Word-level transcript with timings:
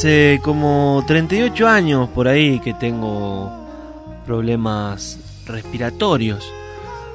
Hace 0.00 0.40
como 0.42 1.04
38 1.06 1.68
años 1.68 2.08
por 2.08 2.26
ahí 2.26 2.58
que 2.60 2.72
tengo 2.72 3.52
problemas 4.24 5.18
respiratorios. 5.44 6.50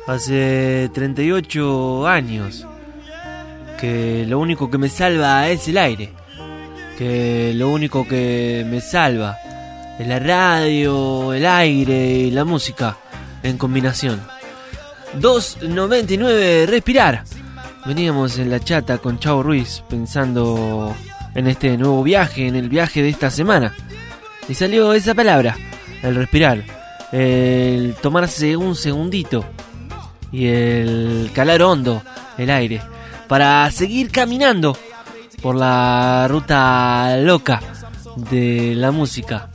Hace 0.05 0.91
38 0.93 2.05
años 2.05 2.67
que 3.79 4.23
lo 4.27 4.37
único 4.37 4.69
que 4.69 4.77
me 4.77 4.89
salva 4.89 5.49
es 5.49 5.67
el 5.67 5.79
aire. 5.79 6.11
Que 6.95 7.53
lo 7.55 7.69
único 7.69 8.07
que 8.07 8.63
me 8.69 8.79
salva 8.81 9.35
es 9.97 10.07
la 10.07 10.19
radio, 10.19 11.33
el 11.33 11.47
aire 11.47 12.07
y 12.07 12.29
la 12.29 12.45
música 12.45 12.97
en 13.41 13.57
combinación. 13.57 14.21
2.99 15.19 16.67
respirar. 16.67 17.23
Veníamos 17.87 18.37
en 18.37 18.51
la 18.51 18.59
chata 18.59 18.99
con 18.99 19.17
Chavo 19.17 19.41
Ruiz 19.41 19.83
pensando 19.89 20.95
en 21.35 21.47
este 21.47 21.77
nuevo 21.77 22.01
viaje, 22.01 22.47
en 22.47 22.55
el 22.55 22.69
viaje 22.69 23.03
de 23.03 23.09
esta 23.09 23.29
semana. 23.29 23.75
Y 24.49 24.53
salió 24.53 24.93
esa 24.93 25.13
palabra, 25.13 25.57
el 26.01 26.15
respirar, 26.15 26.63
el 27.11 27.95
tomarse 28.01 28.57
un 28.57 28.75
segundito 28.75 29.45
y 30.31 30.47
el 30.47 31.29
calar 31.33 31.61
hondo 31.61 32.01
el 32.37 32.49
aire 32.49 32.81
para 33.27 33.69
seguir 33.71 34.11
caminando 34.11 34.77
por 35.41 35.55
la 35.55 36.27
ruta 36.29 37.17
loca 37.17 37.61
de 38.15 38.73
la 38.75 38.91
música. 38.91 39.49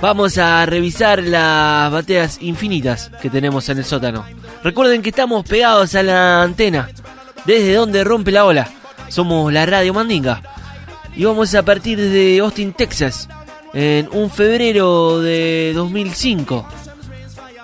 Vamos 0.00 0.36
a 0.38 0.66
revisar 0.66 1.22
las 1.22 1.90
bateas 1.90 2.38
infinitas 2.42 3.10
que 3.22 3.30
tenemos 3.30 3.68
en 3.68 3.78
el 3.78 3.84
sótano. 3.84 4.24
Recuerden 4.62 5.02
que 5.02 5.10
estamos 5.10 5.46
pegados 5.46 5.94
a 5.94 6.02
la 6.02 6.42
antena, 6.42 6.88
desde 7.44 7.74
donde 7.74 8.04
rompe 8.04 8.32
la 8.32 8.44
ola. 8.44 8.68
Somos 9.08 9.52
la 9.52 9.64
Radio 9.66 9.94
Mandinga. 9.94 10.42
Y 11.16 11.24
vamos 11.24 11.54
a 11.54 11.62
partir 11.62 11.98
de 11.98 12.40
Austin, 12.40 12.72
Texas, 12.72 13.28
en 13.72 14.08
un 14.12 14.30
febrero 14.30 15.20
de 15.20 15.72
2005. 15.74 16.66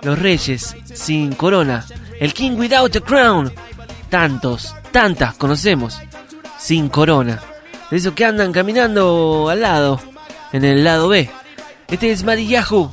Los 0.03 0.19
Reyes 0.19 0.77
sin 0.94 1.34
corona. 1.34 1.84
El 2.21 2.33
King 2.33 2.53
Without 2.53 2.94
a 2.97 3.00
Crown. 3.00 3.53
Tantos, 4.09 4.75
tantas 4.93 5.34
conocemos. 5.34 5.99
Sin 6.59 6.89
corona. 6.89 7.41
De 7.91 7.97
esos 7.97 8.15
que 8.15 8.25
andan 8.25 8.53
caminando 8.53 9.49
al 9.50 9.60
lado. 9.60 10.00
En 10.53 10.65
el 10.65 10.84
lado 10.84 11.09
B. 11.09 11.28
Este 11.89 12.12
es 12.12 12.22
Matty 12.22 12.47
Yahoo. 12.47 12.91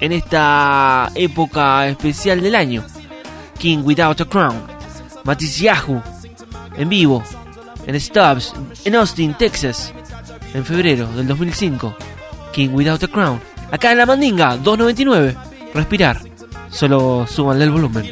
En 0.00 0.12
esta 0.12 1.10
época 1.14 1.86
especial 1.86 2.40
del 2.40 2.54
año. 2.54 2.84
King 3.58 3.78
Without 3.84 4.22
a 4.22 4.24
Crown. 4.24 4.62
Matty 5.24 5.48
Yahoo. 5.48 6.02
En 6.76 6.88
vivo. 6.88 7.22
En 7.86 8.00
Stubbs. 8.00 8.52
En 8.84 8.94
Austin, 8.96 9.34
Texas. 9.34 9.92
En 10.54 10.64
febrero 10.64 11.06
del 11.12 11.26
2005. 11.26 11.96
King 12.52 12.70
Without 12.72 13.02
a 13.04 13.08
Crown. 13.08 13.40
Acá 13.70 13.92
en 13.92 13.98
la 13.98 14.06
Mandinga, 14.06 14.56
299. 14.56 15.36
Respirar. 15.72 16.20
Solo 16.70 17.26
súbanle 17.28 17.64
el 17.64 17.70
volumen. 17.70 18.10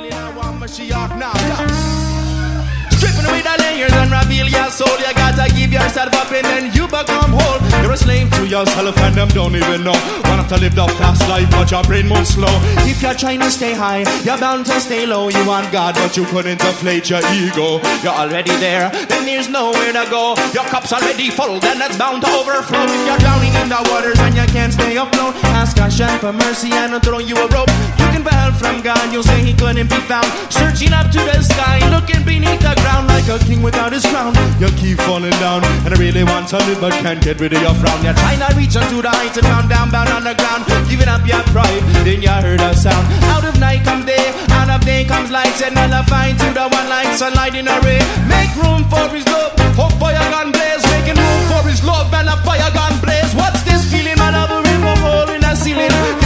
Reveal 4.34 4.48
your 4.48 4.70
soul. 4.70 4.98
You 4.98 5.12
gotta 5.14 5.52
give 5.54 5.72
yourself 5.72 6.14
up 6.14 6.32
and 6.32 6.44
then 6.44 6.72
you 6.74 6.86
become 6.86 7.32
whole. 7.32 7.60
You're 7.82 7.92
a 7.92 7.96
slave 7.96 8.30
to 8.32 8.46
yourself 8.46 8.96
and 8.98 9.14
them 9.14 9.28
don't 9.28 9.54
even 9.54 9.84
know. 9.84 9.96
Want 10.24 10.48
to 10.48 10.56
live 10.58 10.74
the 10.74 10.86
fast 10.98 11.28
life, 11.28 11.50
but 11.50 11.70
your 11.70 11.82
brain 11.84 12.08
moves 12.08 12.34
slow. 12.34 12.52
If 12.86 13.02
you're 13.02 13.14
trying 13.14 13.40
to 13.40 13.50
stay 13.50 13.74
high, 13.74 14.04
you're 14.24 14.38
bound 14.38 14.66
to 14.66 14.80
stay 14.80 15.06
low. 15.06 15.28
You 15.28 15.46
want 15.46 15.70
God, 15.72 15.94
but 15.94 16.16
you 16.16 16.24
couldn't 16.26 16.60
inflate 16.62 17.10
your 17.10 17.22
ego. 17.32 17.80
You're 18.02 18.18
already 18.22 18.54
there, 18.56 18.90
then 18.90 19.24
there's 19.26 19.48
nowhere 19.48 19.92
to 19.92 20.04
go. 20.10 20.34
Your 20.52 20.64
cup's 20.64 20.92
already 20.92 21.30
full, 21.30 21.60
then 21.60 21.80
it's 21.82 21.96
bound 21.96 22.22
to 22.22 22.28
overflow. 22.30 22.84
If 22.84 23.06
you're 23.06 23.18
drowning 23.18 23.54
in 23.54 23.68
the 23.68 23.80
waters 23.90 24.18
and 24.20 24.34
you 24.34 24.46
can't 24.46 24.72
stay 24.72 24.96
afloat, 24.96 25.34
ask 25.54 25.76
Hashem 25.76 26.18
for 26.18 26.32
mercy 26.32 26.70
and 26.72 26.92
he'll 26.92 27.00
throw 27.00 27.18
you 27.18 27.36
a 27.36 27.48
rope. 27.48 28.03
Looking 28.14 28.30
for 28.30 28.38
help 28.38 28.54
from 28.54 28.78
God, 28.80 29.12
you'll 29.12 29.26
say 29.26 29.42
he 29.42 29.50
couldn't 29.50 29.90
be 29.90 29.98
found. 30.06 30.30
Searching 30.46 30.94
up 30.94 31.10
to 31.10 31.18
the 31.18 31.42
sky, 31.42 31.82
looking 31.90 32.22
beneath 32.22 32.62
the 32.62 32.78
ground 32.78 33.10
like 33.10 33.26
a 33.26 33.42
king 33.42 33.58
without 33.58 33.90
his 33.90 34.06
crown. 34.06 34.30
You 34.62 34.70
keep 34.78 35.02
falling 35.02 35.34
down, 35.42 35.66
and 35.82 35.90
I 35.90 35.98
really 35.98 36.22
want 36.22 36.46
live, 36.46 36.78
but 36.78 36.94
can't 37.02 37.18
get 37.18 37.42
rid 37.42 37.58
of 37.58 37.58
your 37.58 37.74
frown. 37.74 37.98
You're 38.06 38.14
trying 38.14 38.38
to 38.38 38.54
reach 38.54 38.78
onto 38.78 39.02
the 39.02 39.10
heights 39.10 39.34
and 39.34 39.46
found 39.50 39.66
down, 39.66 39.90
bound 39.90 40.14
on 40.14 40.22
the 40.22 40.34
ground. 40.38 40.62
Giving 40.86 41.10
up 41.10 41.26
your 41.26 41.42
pride, 41.50 41.82
then 42.06 42.22
you 42.22 42.30
heard 42.30 42.62
a 42.62 42.70
sound. 42.70 43.02
Out 43.34 43.42
of 43.42 43.58
night 43.58 43.82
comes 43.82 44.06
day, 44.06 44.30
out 44.62 44.70
of 44.70 44.86
day 44.86 45.02
comes 45.02 45.34
light. 45.34 45.58
And 45.58 45.74
I'll 45.74 46.06
find 46.06 46.38
to 46.38 46.48
the 46.54 46.70
one 46.70 46.86
light, 46.86 47.18
sunlight 47.18 47.58
in 47.58 47.66
a 47.66 47.74
ray. 47.82 47.98
Make 48.30 48.54
room 48.62 48.86
for 48.86 49.10
his 49.10 49.26
love, 49.26 49.58
hope 49.74 49.98
fire 49.98 50.22
gun 50.30 50.54
blaze. 50.54 50.86
Making 50.94 51.18
room 51.18 51.42
for 51.50 51.66
his 51.66 51.82
love 51.82 52.14
and 52.14 52.30
a 52.30 52.38
fire 52.46 52.70
gun 52.70 52.94
blaze. 53.02 53.34
What's 53.34 53.66
this 53.66 53.90
feeling, 53.90 54.14
my 54.22 54.30
love? 54.30 54.63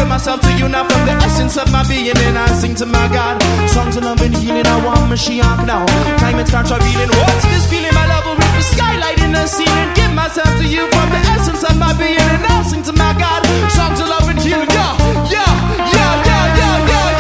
myself 0.09 0.41
to 0.41 0.53
you 0.57 0.69
now 0.69 0.89
from 0.89 1.05
the 1.07 1.13
essence 1.23 1.57
of 1.57 1.71
my 1.71 1.87
being, 1.87 2.17
and 2.17 2.39
I 2.39 2.47
sing 2.49 2.75
to 2.77 2.87
my 2.87 3.07
God. 3.13 3.37
Songs 3.69 3.97
of 3.97 4.05
love 4.05 4.21
and 4.23 4.35
healing, 4.35 4.67
I 4.67 4.85
want 4.85 5.01
Mashiach 5.13 5.67
now. 5.67 5.85
Time 6.19 6.39
it 6.39 6.49
starts 6.49 6.71
revealing. 6.71 7.11
What's 7.21 7.45
this 7.53 7.69
feeling? 7.71 7.93
My 7.95 8.07
love 8.07 8.25
will 8.25 8.37
reach 8.37 8.57
the 8.57 8.63
skylight 8.75 9.21
in 9.21 9.33
the 9.33 9.47
ceiling. 9.47 9.89
Give 9.95 10.13
myself 10.13 10.49
to 10.59 10.67
you 10.67 10.89
from 10.89 11.09
the 11.11 11.23
essence 11.37 11.63
of 11.63 11.77
my 11.79 11.93
being, 12.01 12.19
and 12.19 12.45
I 12.45 12.63
sing 12.63 12.83
to 12.85 12.93
my 12.93 13.13
God. 13.21 13.45
Songs 13.71 14.01
of 14.01 14.09
love 14.09 14.29
and 14.29 14.39
healing, 14.41 14.69
yeah, 14.73 14.97
yeah, 15.29 15.53
yeah, 15.93 16.13
yeah, 16.27 16.45
yeah. 16.57 16.89
yeah. 16.89 17.18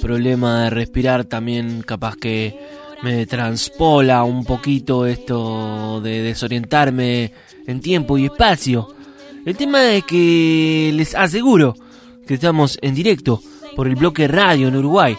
Problema 0.00 0.64
de 0.64 0.70
respirar 0.70 1.24
también 1.24 1.82
capaz 1.82 2.16
que 2.16 2.58
me 3.02 3.26
transpola 3.26 4.24
un 4.24 4.44
poquito 4.44 5.06
esto 5.06 6.00
de 6.00 6.22
desorientarme 6.22 7.32
en 7.66 7.80
tiempo 7.80 8.18
y 8.18 8.26
espacio. 8.26 8.94
El 9.44 9.56
tema 9.56 9.92
es 9.92 10.04
que 10.04 10.90
les 10.94 11.14
aseguro 11.14 11.74
que 12.26 12.34
estamos 12.34 12.78
en 12.82 12.94
directo 12.94 13.40
por 13.74 13.88
el 13.88 13.96
bloque 13.96 14.28
radio 14.28 14.68
en 14.68 14.76
Uruguay, 14.76 15.16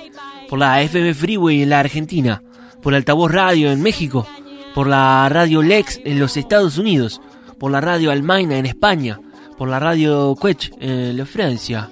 por 0.49 0.59
la 0.59 0.81
FM 0.81 1.13
Freeway 1.13 1.63
en 1.63 1.69
la 1.69 1.79
Argentina, 1.79 2.43
por 2.81 2.93
altavoz 2.93 3.31
radio 3.31 3.71
en 3.71 3.81
México, 3.81 4.27
por 4.75 4.87
la 4.87 5.27
radio 5.29 5.61
Lex 5.61 6.01
en 6.03 6.19
los 6.19 6.37
Estados 6.37 6.77
Unidos, 6.77 7.21
por 7.57 7.71
la 7.71 7.81
radio 7.81 8.11
Almaina 8.11 8.57
en 8.57 8.65
España, 8.65 9.19
por 9.57 9.69
la 9.69 9.79
radio 9.79 10.35
Quech 10.39 10.71
en 10.79 11.17
la 11.17 11.25
Francia. 11.25 11.89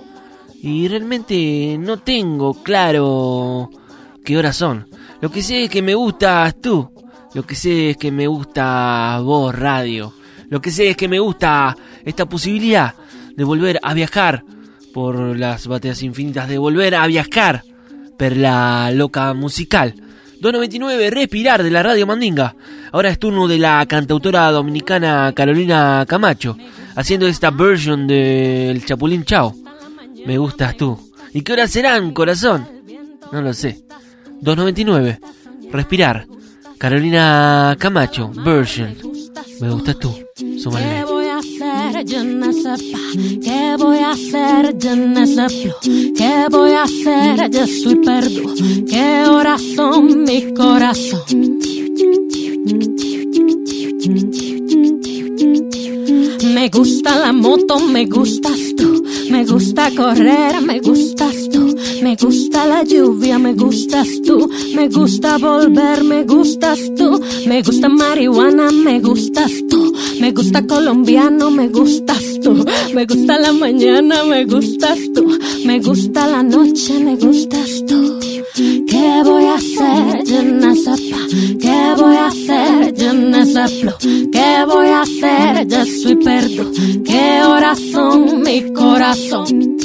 Y 0.62 0.88
realmente 0.88 1.78
no 1.80 1.98
tengo 1.98 2.64
claro 2.64 3.70
qué 4.26 4.38
horas 4.38 4.58
son. 4.58 4.88
Lo 5.22 5.32
que 5.32 5.42
sé 5.42 5.64
es 5.64 5.70
que 5.70 5.82
me 5.82 5.96
gustas 5.96 6.60
tú. 6.60 6.92
Lo 7.34 7.44
que 7.44 7.56
sé 7.56 7.92
es 7.92 7.98
que 7.98 8.12
me 8.12 8.28
gusta 8.28 9.20
vos, 9.24 9.56
radio. 9.56 10.14
Lo 10.50 10.60
que 10.62 10.72
sé 10.72 10.90
es 10.90 10.98
que 10.98 11.08
me 11.08 11.20
gusta 11.20 11.78
esta 12.04 12.26
posibilidad 12.26 12.96
de 13.36 13.44
volver 13.44 13.80
a 13.84 13.94
viajar 13.94 14.44
por 14.94 15.38
las 15.38 15.68
bateas 15.68 16.04
infinitas, 16.04 16.50
de 16.50 16.58
volver 16.58 16.96
a 16.96 17.08
viajar 17.08 17.64
per 18.18 18.36
la 18.36 18.92
loca 18.92 19.34
musical. 19.34 19.94
299, 20.42 21.10
respirar 21.10 21.64
de 21.64 21.72
la 21.72 21.84
radio 21.84 22.08
Mandinga. 22.08 22.56
Ahora 22.92 23.10
es 23.10 23.20
turno 23.20 23.48
de 23.48 23.60
la 23.60 23.86
cantautora 23.86 24.52
dominicana 24.52 25.32
Carolina 25.36 26.06
Camacho, 26.08 26.58
haciendo 26.96 27.28
esta 27.28 27.52
version 27.52 28.08
del 28.08 28.84
Chapulín 28.84 29.24
Chao. 29.24 29.54
Me 30.26 30.38
gustas 30.38 30.76
tú. 30.78 30.98
¿Y 31.34 31.42
qué 31.42 31.54
horas 31.54 31.72
serán, 31.72 32.14
corazón? 32.14 32.68
No 33.32 33.42
lo 33.42 33.54
sé. 33.54 33.84
299. 34.42 35.20
Respirar. 35.72 36.28
Carolina 36.78 37.76
Camacho, 37.80 38.30
version. 38.30 38.96
Me 39.60 39.70
gustas 39.70 40.00
tú. 40.00 40.16
Súmale. 40.62 40.86
¿Qué 40.86 41.06
voy 41.06 41.26
a 41.26 41.38
hacer? 41.38 42.06
Yo 42.06 42.24
no 42.24 42.54
sé 42.54 42.92
pa. 42.92 43.00
¿Qué 43.46 43.76
voy 46.50 46.72
a 46.72 46.84
hacer? 46.84 47.50
Yo 47.52 47.68
soy 47.68 47.96
perdido. 47.96 48.54
¿Qué 48.90 49.24
horas 49.28 49.62
son 49.76 50.24
mi 50.24 50.54
corazón? 50.54 51.22
Me 56.54 56.70
gusta 56.70 57.18
la 57.18 57.32
moto, 57.32 57.80
me 57.80 58.06
gustas 58.06 58.60
tú. 58.78 59.04
Me 59.30 59.46
gusta 59.46 59.92
correr, 59.96 60.62
me 60.62 60.80
gustas 60.80 61.50
tú. 61.52 61.76
Me 62.02 62.16
gusta 62.16 62.66
la 62.66 62.84
lluvia, 62.84 63.38
me 63.38 63.54
gustas 63.54 64.08
tú. 64.26 64.50
Me 64.76 64.90
gusta 64.90 65.38
volver, 65.38 66.04
me 66.04 66.24
gustas 66.24 66.80
tú. 66.98 67.22
Me 67.48 67.62
gusta 67.62 67.90
marihuana, 67.90 68.72
me 68.72 69.00
gustas 69.00 69.52
tú. 69.70 69.94
Me 70.20 70.32
gusta 70.32 70.66
colombiano, 70.66 71.52
me 71.52 71.68
gustas 71.68 72.40
tú. 72.44 72.66
Me 72.94 73.06
gusta 73.06 73.40
la 73.40 73.54
mañana, 73.54 74.24
me 74.24 74.46
gustas 74.46 75.00
tú. 75.14 75.40
Me 75.66 75.80
gusta 75.80 76.28
la 76.28 76.44
noche, 76.44 77.00
me 77.00 77.16
gustas 77.16 77.86
tú. 77.88 78.29
¿Qué 78.56 79.22
voy 79.24 79.46
a 79.46 79.56
hacer? 79.56 80.24
Yo 80.26 80.42
no 80.44 80.76
sé. 80.76 80.92
¿Qué 81.60 81.94
voy 81.98 82.16
a 82.16 82.28
hacer? 82.28 82.94
Yo 82.96 83.14
no 83.14 83.46
sé. 83.46 83.88
¿Qué 84.32 84.66
voy 84.66 84.88
a 84.88 85.02
hacer? 85.02 85.68
Yo 85.68 85.86
soy 85.86 86.16
perdido. 86.16 86.72
¿Qué 87.04 87.42
horas 87.44 87.80
mi 88.44 88.72
corazón? 88.74 89.78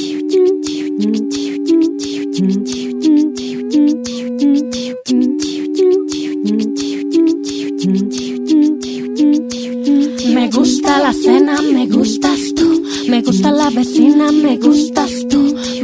Me 10.34 10.50
gusta 10.50 10.98
la 10.98 11.12
cena, 11.12 11.60
me 11.62 11.86
gustas 11.86 12.40
tú. 12.54 12.82
Me 13.08 13.22
gusta 13.22 13.50
la 13.50 13.70
vecina, 13.70 14.30
me 14.32 14.56
gustas. 14.56 15.13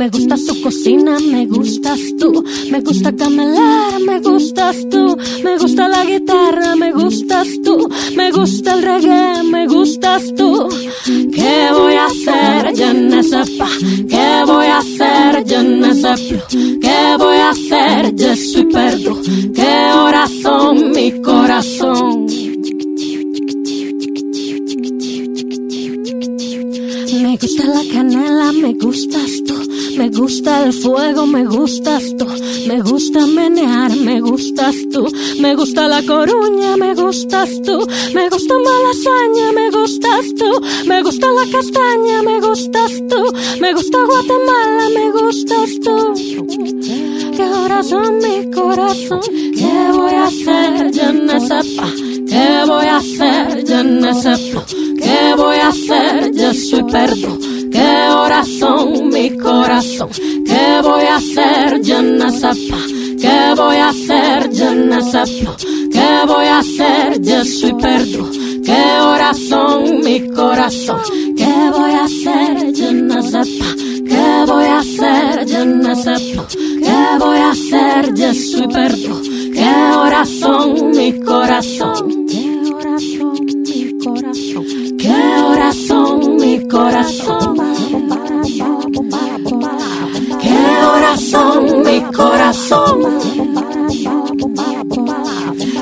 Me 0.01 0.09
gusta 0.09 0.35
su 0.39 0.63
cocina, 0.63 1.19
me 1.19 1.45
gustas 1.45 2.01
tú. 2.19 2.43
Me 2.71 2.81
gusta 2.81 3.15
camelar, 3.15 4.01
me 4.01 4.19
gustas 4.21 4.89
tú. 4.91 5.15
Me 5.45 5.59
gusta 5.59 5.89
la 5.89 6.07
guitarra, 6.07 6.75
me 6.75 6.91
gustas 6.91 7.47
tú. 7.63 7.87
Me 8.17 8.33
gusta 8.33 8.77
el 8.77 8.83
reggae, 8.83 9.43
me 9.43 9.67
gustas 9.67 10.35
tú. 10.35 10.71
¿Qué 11.05 11.69
voy 11.75 11.97
a 11.97 12.07
hacer? 12.07 12.75
Yo 12.77 12.95
no 12.95 13.23
sé 13.23 13.43
pa. 13.59 13.69
¿Qué 14.09 14.43
voy 14.47 14.67
a 14.69 14.79
hacer? 14.79 15.45
Yo 15.45 15.63
no 15.65 15.95
sé. 15.95 16.41
¿Qué 16.81 17.17
voy 17.19 17.37
a 17.37 17.51
hacer? 17.51 18.15
Yo 18.15 18.37
soy 18.37 18.65
perdido. 18.65 19.21
¿Qué 19.55 19.93
horas 19.99 20.31
son 20.43 20.93
mi 20.93 21.13
corazón? 21.21 22.27
Me 27.23 27.37
gusta 27.37 27.65
la 27.67 27.83
canela, 27.93 28.51
me 28.53 28.73
gustas 28.73 29.43
tú. 29.47 29.61
Me 29.97 30.09
gusta 30.09 30.65
el 30.65 30.73
fuego, 30.73 31.27
me 31.27 31.45
gustas 31.45 32.05
tú. 32.19 32.27
Me 32.67 32.81
gusta 32.81 33.27
menear, 33.27 33.95
me 33.97 34.21
gustas 34.21 34.77
tú. 34.93 35.07
Me 35.41 35.55
gusta 35.55 35.89
la 35.89 36.03
coruña, 36.03 36.77
me 36.77 36.95
gustas 36.95 37.51
tú. 37.63 37.87
Me 38.15 38.29
gusta 38.29 38.55
malasaña, 38.59 39.53
me 39.53 39.71
gustas 39.71 40.27
tú. 40.39 40.51
Me 40.87 41.03
gusta 41.03 41.27
la 41.33 41.47
castaña, 41.51 42.23
me 42.23 42.41
gustas 42.41 42.93
tú. 43.09 43.61
Me 43.61 43.73
gusta 43.75 43.99
Guatemala, 44.05 44.89
me 44.95 45.11
gustas 45.11 45.71
tú. 45.85 46.15
¿Qué 47.37 47.43
horas 47.43 47.89
son 47.89 48.19
mi 48.19 48.51
corazón? 48.51 49.21
¿Qué 49.23 49.93
voy 49.93 50.15
a 50.15 50.25
hacer? 50.27 50.91
Yo 50.93 51.13
no 51.13 51.41
sé 51.41 51.77
pa. 51.77 51.89
¿Qué 52.29 52.65
voy 52.67 52.87
a 52.87 52.97
hacer? 52.99 53.65
Yo 53.65 53.85
no 53.85 54.15
sé 54.15 54.53
pa. 54.55 54.65
¿Qué 54.67 55.35
voy 55.37 55.57
a 55.57 55.69
hacer? 55.69 56.33
Yo 56.35 56.55
soy 56.55 56.85
perdido. 56.85 57.50
¿Qué 57.71 58.09
horas 58.11 58.49
son 58.59 59.09
mi 59.09 59.37
corazón? 59.37 60.09
¿Qué 60.11 60.81
voy 60.83 61.05
a 61.05 61.17
hacer? 61.17 61.81
Yo 61.83 62.03
no 62.03 62.31
sé 62.31 62.49
pa. 62.71 62.79
¿Qué 63.21 63.55
voy 63.57 63.77
a 63.77 63.89
hacer? 63.91 64.51
Yo 64.53 64.75
no 64.75 65.01
sé 65.03 65.45
pa. 65.45 65.57
¿Qué 65.93 66.27
voy 66.27 66.47
a 66.47 66.59
hacer? 66.59 67.21
Yo 67.21 67.45
soy 67.45 67.75
perdido. 67.75 68.31
¿Qué 68.65 68.83
horas 69.03 69.39
son 69.49 70.01
mi 70.05 70.29
corazón? 70.29 71.01
¿Qué 71.37 71.55
voy 71.73 71.93
a 71.93 72.05
hacer? 72.05 72.73
Yo 72.73 72.93
no 72.93 73.23
sé 73.23 73.39
pa. 73.59 73.67
¿Qué 74.09 74.45
voy 74.47 74.65
a 74.65 74.79
hacer? 74.79 75.47
Yo 75.47 75.65
no 75.65 75.95
sé 75.95 76.37
pa. 76.37 76.47
¿Qué 76.49 77.19
voy 77.19 77.39
a 77.39 77.51
hacer? 77.51 78.15
Yo 78.15 78.35
soy 78.35 78.67
perdido. 78.69 79.21
¿Qué 79.53 79.97
horas 79.97 80.29
son 80.29 80.91
mi 80.91 81.21
corazón? 81.21 82.27
¿Qué 85.01 85.09
horas 85.09 85.77
son 85.77 86.37
mi 86.37 86.69
corazón? 86.69 87.57
¿Qué 90.43 90.59
corazón, 90.83 91.83
mi 91.83 92.01
corazón. 92.13 93.01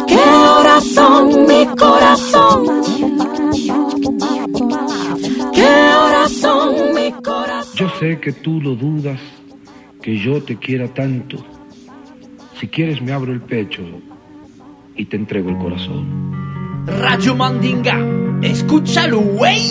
Qué 0.06 0.24
corazón, 0.46 1.46
mi 1.46 1.66
corazón. 1.76 2.66
Qué 5.52 5.70
corazón, 5.98 6.94
mi 6.94 7.12
corazón. 7.12 7.74
Yo 7.74 7.88
sé 7.98 8.20
que 8.20 8.32
tú 8.32 8.60
lo 8.60 8.76
dudas, 8.76 9.20
que 10.00 10.16
yo 10.16 10.40
te 10.44 10.56
quiera 10.56 10.86
tanto. 10.94 11.44
Si 12.60 12.68
quieres 12.68 13.02
me 13.02 13.12
abro 13.12 13.32
el 13.32 13.40
pecho 13.40 13.82
y 14.94 15.04
te 15.06 15.16
entrego 15.16 15.50
el 15.50 15.58
corazón. 15.58 16.57
Radio 16.96 17.34
Mandinga, 17.34 17.98
escúchalo, 18.42 19.20
güey. 19.20 19.62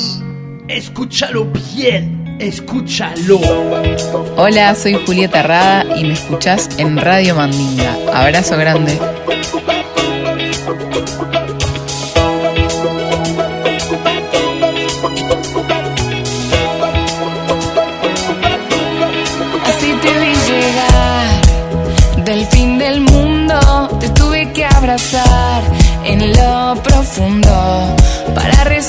Escúchalo 0.67 1.45
bien, 1.45 2.37
escúchalo. 2.39 3.39
Hola, 4.37 4.75
soy 4.75 4.95
Julieta 5.05 5.41
Rada 5.41 5.85
y 5.97 6.03
me 6.03 6.13
escuchás 6.13 6.69
en 6.77 6.97
Radio 6.97 7.35
Mandinga. 7.35 7.95
Abrazo 8.13 8.57
grande. 8.57 8.97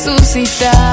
Para 0.08 0.87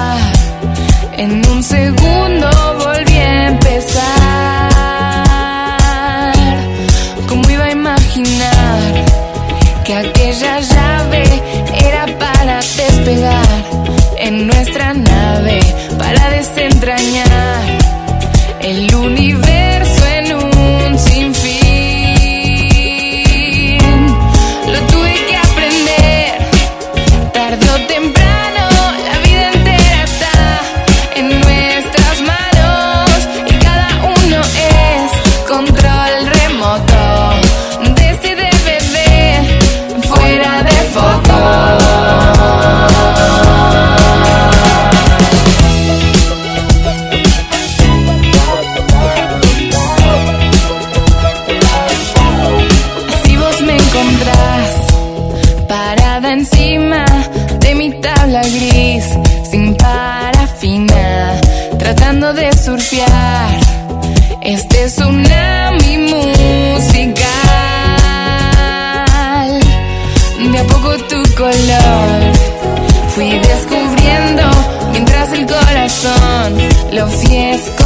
los 77.06 77.22
10 77.22 77.85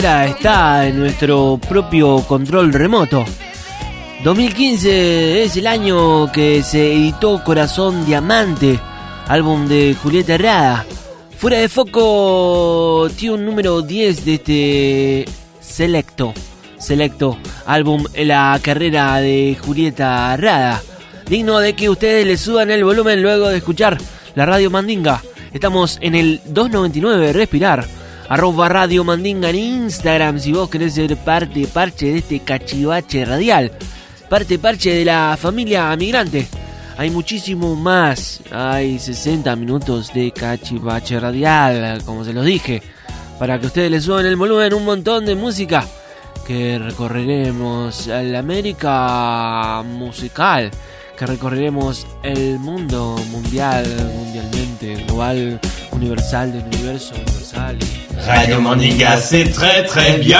está 0.00 0.86
en 0.86 0.98
nuestro 0.98 1.60
propio 1.68 2.24
control 2.26 2.72
remoto. 2.72 3.22
2015 4.24 5.42
es 5.42 5.56
el 5.58 5.66
año 5.66 6.32
que 6.32 6.62
se 6.62 6.94
editó 6.94 7.44
Corazón 7.44 8.06
Diamante, 8.06 8.80
álbum 9.28 9.68
de 9.68 9.94
Julieta 10.02 10.36
Herrada. 10.36 10.86
Fuera 11.36 11.58
de 11.58 11.68
foco 11.68 13.08
tiene 13.14 13.34
un 13.34 13.44
número 13.44 13.82
10 13.82 14.24
de 14.24 14.34
este 14.34 15.24
selecto, 15.60 16.32
selecto 16.78 17.36
álbum 17.66 18.04
en 18.14 18.28
la 18.28 18.58
carrera 18.62 19.18
de 19.18 19.58
Julieta 19.62 20.32
Herrada. 20.32 20.82
Digno 21.28 21.58
de 21.58 21.74
que 21.74 21.90
ustedes 21.90 22.26
le 22.26 22.38
suban 22.38 22.70
el 22.70 22.84
volumen 22.84 23.22
luego 23.22 23.50
de 23.50 23.58
escuchar 23.58 23.98
la 24.34 24.46
radio 24.46 24.70
Mandinga. 24.70 25.22
Estamos 25.52 25.98
en 26.00 26.14
el 26.14 26.40
299 26.46 27.34
Respirar. 27.34 27.99
Arroba 28.30 28.68
Radio 28.68 29.02
Mandinga 29.02 29.50
en 29.50 29.56
Instagram 29.56 30.38
si 30.38 30.52
vos 30.52 30.70
querés 30.70 30.94
ser 30.94 31.16
parte 31.16 31.66
parche 31.66 32.12
de 32.12 32.18
este 32.18 32.38
cachivache 32.40 33.24
radial. 33.24 33.72
Parte 34.28 34.56
parche 34.58 34.94
de 34.94 35.04
la 35.04 35.36
familia 35.38 35.94
migrante. 35.96 36.46
Hay 36.96 37.10
muchísimo 37.10 37.74
más. 37.74 38.40
Hay 38.52 39.00
60 39.00 39.56
minutos 39.56 40.12
de 40.14 40.30
cachivache 40.30 41.18
radial, 41.18 42.02
como 42.04 42.24
se 42.24 42.32
los 42.32 42.44
dije. 42.44 42.80
Para 43.40 43.58
que 43.58 43.66
ustedes 43.66 43.90
le 43.90 44.00
suban 44.00 44.24
el 44.26 44.36
volumen 44.36 44.74
un 44.74 44.84
montón 44.84 45.26
de 45.26 45.34
música. 45.34 45.84
Que 46.46 46.78
recorreremos 46.78 48.06
la 48.06 48.38
América 48.38 49.82
musical. 49.84 50.70
Que 51.18 51.26
recorreremos 51.26 52.06
el 52.22 52.60
mundo 52.60 53.16
mundial, 53.32 53.84
mundialmente, 54.16 55.04
global, 55.04 55.58
universal, 55.90 56.52
del 56.52 56.62
universo 56.66 57.14
universal. 57.16 57.76
y- 57.82 57.99
Radio 58.26 58.60
c'est 59.16 59.50
très 59.50 59.84
très 59.84 60.18
bien. 60.18 60.38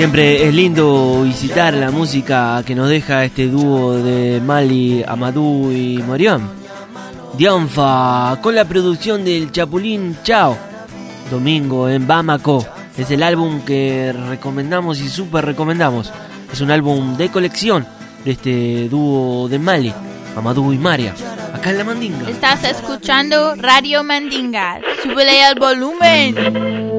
Siempre 0.00 0.48
es 0.48 0.54
lindo 0.54 1.24
visitar 1.24 1.74
la 1.74 1.90
música 1.90 2.62
que 2.64 2.74
nos 2.74 2.88
deja 2.88 3.22
este 3.22 3.48
dúo 3.48 3.98
de 3.98 4.40
Mali, 4.40 5.04
Amadou 5.06 5.70
y 5.70 5.98
Morión. 5.98 6.50
Dionfa, 7.36 8.38
con 8.40 8.54
la 8.54 8.64
producción 8.64 9.26
del 9.26 9.52
Chapulín 9.52 10.16
Chao. 10.22 10.56
Domingo 11.30 11.86
en 11.86 12.06
Bamako. 12.06 12.66
Es 12.96 13.10
el 13.10 13.22
álbum 13.22 13.60
que 13.60 14.14
recomendamos 14.30 15.00
y 15.00 15.08
súper 15.10 15.44
recomendamos. 15.44 16.10
Es 16.50 16.62
un 16.62 16.70
álbum 16.70 17.18
de 17.18 17.28
colección 17.28 17.86
de 18.24 18.30
este 18.30 18.88
dúo 18.88 19.50
de 19.50 19.58
Mali, 19.58 19.92
Amadou 20.34 20.72
y 20.72 20.78
Maria. 20.78 21.14
Acá 21.52 21.72
en 21.72 21.76
la 21.76 21.84
Mandinga. 21.84 22.30
Estás 22.30 22.64
escuchando 22.64 23.54
Radio 23.56 24.02
Mandinga. 24.02 24.80
Súbele 25.02 25.42
al 25.42 25.56
volumen. 25.56 26.89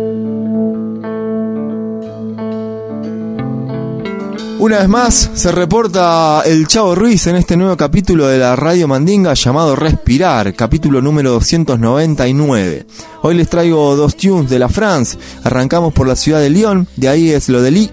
Una 4.62 4.78
vez 4.78 4.90
más 4.90 5.32
se 5.34 5.52
reporta 5.52 6.44
el 6.46 6.68
Chavo 6.68 6.94
Ruiz 6.94 7.26
en 7.26 7.36
este 7.36 7.58
nuevo 7.58 7.76
capítulo 7.76 8.28
de 8.28 8.38
la 8.38 8.56
Radio 8.56 8.88
Mandinga 8.88 9.34
llamado 9.34 9.76
Respirar, 9.76 10.54
capítulo 10.54 11.02
número 11.02 11.32
299. 11.32 12.86
Hoy 13.24 13.34
les 13.34 13.50
traigo 13.50 13.96
dos 13.96 14.16
tunes 14.16 14.52
de 14.52 14.60
la 14.60 14.70
France. 14.70 15.18
Arrancamos 15.44 15.96
por 15.96 16.08
la 16.08 16.16
ciudad 16.16 16.42
de 16.42 16.52
Lyon, 16.52 16.88
de 16.96 17.10
ahí 17.10 17.32
es 17.32 17.50
lo 17.50 17.64
de 17.64 17.72
Lee, 17.72 17.92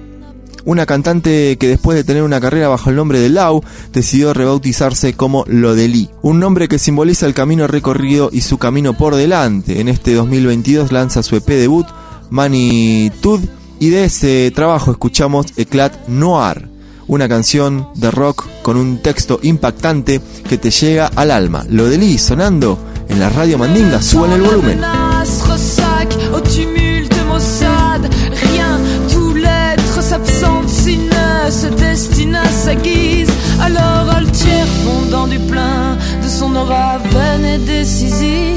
una 0.66 0.84
cantante 0.84 1.56
que 1.56 1.68
después 1.68 1.96
de 1.96 2.04
tener 2.04 2.22
una 2.22 2.38
carrera 2.38 2.68
bajo 2.68 2.90
el 2.90 2.96
nombre 2.96 3.18
de 3.18 3.30
Lau, 3.30 3.62
decidió 3.94 4.34
rebautizarse 4.34 5.14
como 5.14 5.46
Lo 5.48 5.74
de 5.74 5.88
Lee, 5.88 6.10
un 6.20 6.38
nombre 6.38 6.68
que 6.68 6.78
simboliza 6.78 7.24
el 7.24 7.32
camino 7.32 7.66
recorrido 7.66 8.28
y 8.30 8.42
su 8.42 8.58
camino 8.58 8.94
por 8.94 9.14
delante. 9.14 9.80
En 9.80 9.88
este 9.88 10.12
2022 10.12 10.92
lanza 10.92 11.22
su 11.22 11.34
EP 11.34 11.46
debut, 11.46 11.86
Manitude, 12.28 13.48
y 13.80 13.90
de 13.90 14.04
ese 14.04 14.50
trabajo 14.54 14.90
escuchamos 14.90 15.46
Eclat 15.56 16.08
Noir, 16.08 16.68
una 17.06 17.28
canción 17.28 17.88
de 17.94 18.10
rock 18.10 18.46
con 18.62 18.76
un 18.76 18.98
texto 18.98 19.40
impactante 19.42 20.20
que 20.48 20.58
te 20.58 20.70
llega 20.70 21.10
al 21.14 21.30
alma. 21.30 21.64
Lo 21.68 21.88
de 21.88 21.98
Lee 21.98 22.18
sonando 22.18 22.78
en 23.08 23.20
la 23.20 23.30
radio 23.30 23.58
Mandinga, 23.58 24.02
suban 24.02 24.32
el 24.32 24.42
volumen. 24.42 24.80
menace 24.80 25.42
ressac 25.48 26.08
au 26.34 26.40
tumulte 26.40 27.16
maussade 27.28 28.08
rien 28.52 28.78
tout 29.12 29.34
l'être 29.34 30.02
s'absente 30.02 30.68
sinueux 30.68 31.50
se 31.50 31.66
destine 31.68 32.34
à 32.36 32.44
sa 32.44 32.74
guise 32.74 33.30
alors 33.60 34.10
altière 34.14 34.66
fondant 34.84 35.26
du 35.26 35.38
plein 35.38 35.96
de 36.22 36.28
son 36.28 36.54
aura 36.54 36.98
vaine 36.98 37.44
et 37.44 37.58
décisive 37.58 38.47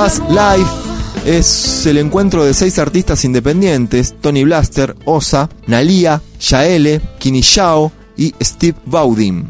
Fast 0.00 0.22
Life 0.30 0.70
es 1.26 1.84
el 1.84 1.98
encuentro 1.98 2.42
de 2.42 2.54
seis 2.54 2.78
artistas 2.78 3.22
independientes, 3.26 4.14
Tony 4.18 4.44
Blaster, 4.44 4.96
Osa, 5.04 5.50
Nalia, 5.66 6.22
Yaele, 6.40 7.02
Kini 7.18 7.42
Shao 7.42 7.92
y 8.16 8.34
Steve 8.40 8.78
Baudim. 8.86 9.44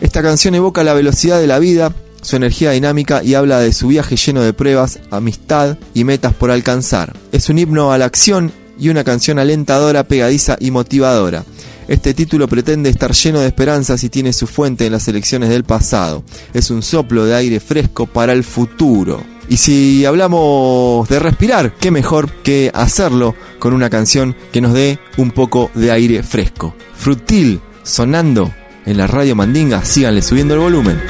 Esta 0.00 0.22
canción 0.22 0.54
evoca 0.54 0.84
la 0.84 0.94
velocidad 0.94 1.40
de 1.40 1.48
la 1.48 1.58
vida, 1.58 1.92
su 2.22 2.36
energía 2.36 2.70
dinámica 2.70 3.24
y 3.24 3.34
habla 3.34 3.58
de 3.58 3.72
su 3.72 3.88
viaje 3.88 4.14
lleno 4.14 4.40
de 4.40 4.52
pruebas, 4.52 5.00
amistad 5.10 5.76
y 5.94 6.04
metas 6.04 6.32
por 6.32 6.52
alcanzar. 6.52 7.16
Es 7.32 7.48
un 7.48 7.58
himno 7.58 7.90
a 7.90 7.98
la 7.98 8.04
acción 8.04 8.52
y 8.78 8.90
una 8.90 9.02
canción 9.02 9.40
alentadora, 9.40 10.04
pegadiza 10.04 10.56
y 10.60 10.70
motivadora. 10.70 11.44
Este 11.88 12.14
título 12.14 12.46
pretende 12.46 12.88
estar 12.88 13.14
lleno 13.14 13.40
de 13.40 13.48
esperanzas 13.48 14.04
y 14.04 14.10
tiene 14.10 14.32
su 14.32 14.46
fuente 14.46 14.86
en 14.86 14.92
las 14.92 15.08
elecciones 15.08 15.48
del 15.48 15.64
pasado. 15.64 16.22
Es 16.54 16.70
un 16.70 16.84
soplo 16.84 17.24
de 17.24 17.34
aire 17.34 17.58
fresco 17.58 18.06
para 18.06 18.32
el 18.32 18.44
futuro. 18.44 19.37
Y 19.48 19.56
si 19.56 20.04
hablamos 20.04 21.08
de 21.08 21.18
respirar, 21.18 21.72
qué 21.80 21.90
mejor 21.90 22.30
que 22.30 22.70
hacerlo 22.74 23.34
con 23.58 23.72
una 23.72 23.88
canción 23.88 24.36
que 24.52 24.60
nos 24.60 24.74
dé 24.74 24.98
un 25.16 25.30
poco 25.30 25.70
de 25.74 25.90
aire 25.90 26.22
fresco. 26.22 26.74
Frutil, 26.94 27.60
sonando 27.82 28.52
en 28.84 28.98
la 28.98 29.06
radio 29.06 29.34
Mandinga, 29.34 29.84
síganle 29.84 30.22
subiendo 30.22 30.54
el 30.54 30.60
volumen. 30.60 31.00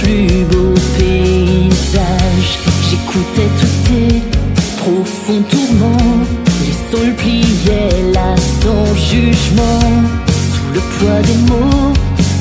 Plus 0.00 0.44
beaux. 0.48 0.59
J'écoutais 3.12 3.50
tous 3.60 3.76
tes 3.88 4.22
profonds 4.76 5.42
tourments, 5.50 6.24
les 6.64 6.96
sols 6.96 7.14
pliaient 7.16 8.12
là 8.14 8.36
sans 8.62 8.94
jugement, 8.94 9.80
sous 10.28 10.74
le 10.74 10.80
poids 10.80 11.20
des 11.22 11.38
mots 11.50 11.92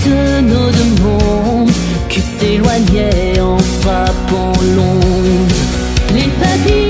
de 0.05 0.41
nos 0.41 0.69
deux 0.69 1.03
mondes 1.03 1.71
qui 2.07 2.21
s'éloignaient 2.21 3.39
en 3.39 3.57
frappant 3.57 4.53
l'onde. 4.75 5.53
Les 6.13 6.29
papillons 6.39 6.88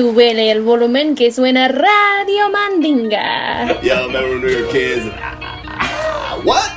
súbele 0.00 0.50
el 0.50 0.62
volumen 0.62 1.14
que 1.14 1.30
suena 1.30 1.68
Radio 1.68 2.48
Mandinga. 2.50 3.78
Yo, 3.82 4.06
remember 4.06 4.30
when 4.30 4.40
we 4.40 4.62
were 4.62 4.72
kids? 4.72 5.04
What? 6.42 6.70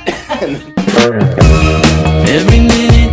Every 2.28 2.60
minute 2.60 3.08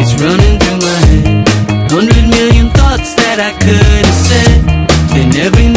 it's 0.00 0.14
running 0.22 0.58
through 0.60 0.80
my 0.80 0.98
head. 1.10 1.48
Hundred 1.92 2.26
million 2.26 2.70
thoughts 2.70 3.14
that 3.16 3.38
I 3.38 3.52
could 3.60 4.04
have 4.08 4.20
said. 4.30 4.64
Then 5.12 5.36
every 5.36 5.73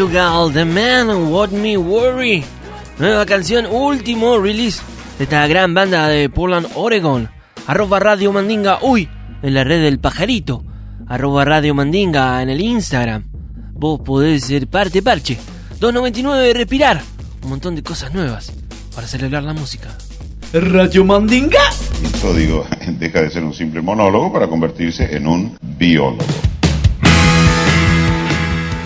Portugal, 0.00 0.50
The 0.50 0.64
Man 0.64 1.30
What 1.30 1.50
Me 1.50 1.76
Worry. 1.76 2.42
Nueva 2.98 3.26
canción, 3.26 3.66
último 3.66 4.38
release 4.38 4.80
de 5.18 5.24
esta 5.24 5.46
gran 5.46 5.74
banda 5.74 6.08
de 6.08 6.30
Portland, 6.30 6.68
Oregon. 6.74 7.28
Arroba 7.66 7.98
Radio 7.98 8.32
Mandinga, 8.32 8.78
uy, 8.80 9.10
en 9.42 9.52
la 9.52 9.62
red 9.62 9.82
del 9.82 9.98
pajarito. 9.98 10.64
Arroba 11.06 11.44
Radio 11.44 11.74
Mandinga 11.74 12.40
en 12.42 12.48
el 12.48 12.62
Instagram. 12.62 13.24
Vos 13.74 14.00
podés 14.00 14.44
ser 14.44 14.68
parte 14.68 15.02
parche. 15.02 15.36
299 15.80 16.54
respirar. 16.54 17.02
Un 17.42 17.50
montón 17.50 17.76
de 17.76 17.82
cosas 17.82 18.14
nuevas 18.14 18.54
para 18.94 19.06
celebrar 19.06 19.42
la 19.42 19.52
música. 19.52 19.88
Radio 20.54 21.04
Mandinga. 21.04 21.60
El 22.02 22.20
código 22.22 22.66
deja 22.98 23.20
de 23.20 23.30
ser 23.30 23.44
un 23.44 23.52
simple 23.52 23.82
monólogo 23.82 24.32
para 24.32 24.48
convertirse 24.48 25.14
en 25.14 25.26
un 25.26 25.58
biólogo. 25.60 26.24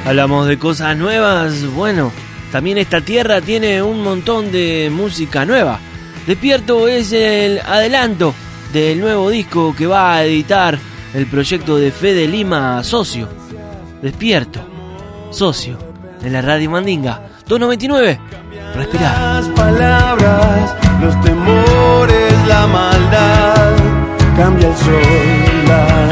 Hablamos 0.04 0.46
de 0.46 0.58
cosas 0.58 0.96
nuevas, 0.98 1.66
bueno, 1.72 2.12
también 2.52 2.76
esta 2.76 3.00
tierra 3.00 3.40
tiene 3.40 3.82
un 3.82 4.02
montón 4.02 4.52
de 4.52 4.90
música 4.92 5.46
nueva. 5.46 5.80
Despierto 6.26 6.88
es 6.88 7.12
el 7.12 7.58
adelanto 7.60 8.34
del 8.72 9.00
nuevo 9.00 9.30
disco 9.30 9.74
que 9.74 9.86
va 9.86 10.14
a 10.14 10.24
editar 10.24 10.78
el 11.14 11.26
proyecto 11.26 11.76
de 11.76 11.90
Fede 11.90 12.28
Lima 12.28 12.84
Socio. 12.84 13.28
Despierto, 14.02 14.60
socio, 15.30 15.78
en 16.22 16.34
la 16.34 16.42
radio 16.42 16.70
Mandinga, 16.70 17.22
299, 17.48 18.20
respirar. 18.74 19.42
Las 19.42 19.48
palabras, 19.48 20.74
los 21.00 21.20
temores, 21.22 22.46
la 22.46 22.66
maldad, 22.66 23.72
cambia 24.36 24.68
el 24.68 24.76
sol, 24.76 26.03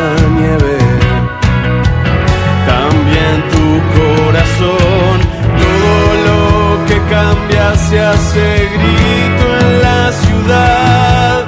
todo 4.63 6.01
lo 6.29 6.87
que 6.87 6.97
cambia 7.11 7.67
se 7.77 8.01
hace 8.01 8.45
grito 8.75 9.45
en 9.61 9.83
la 9.87 10.13
ciudad, 10.23 11.45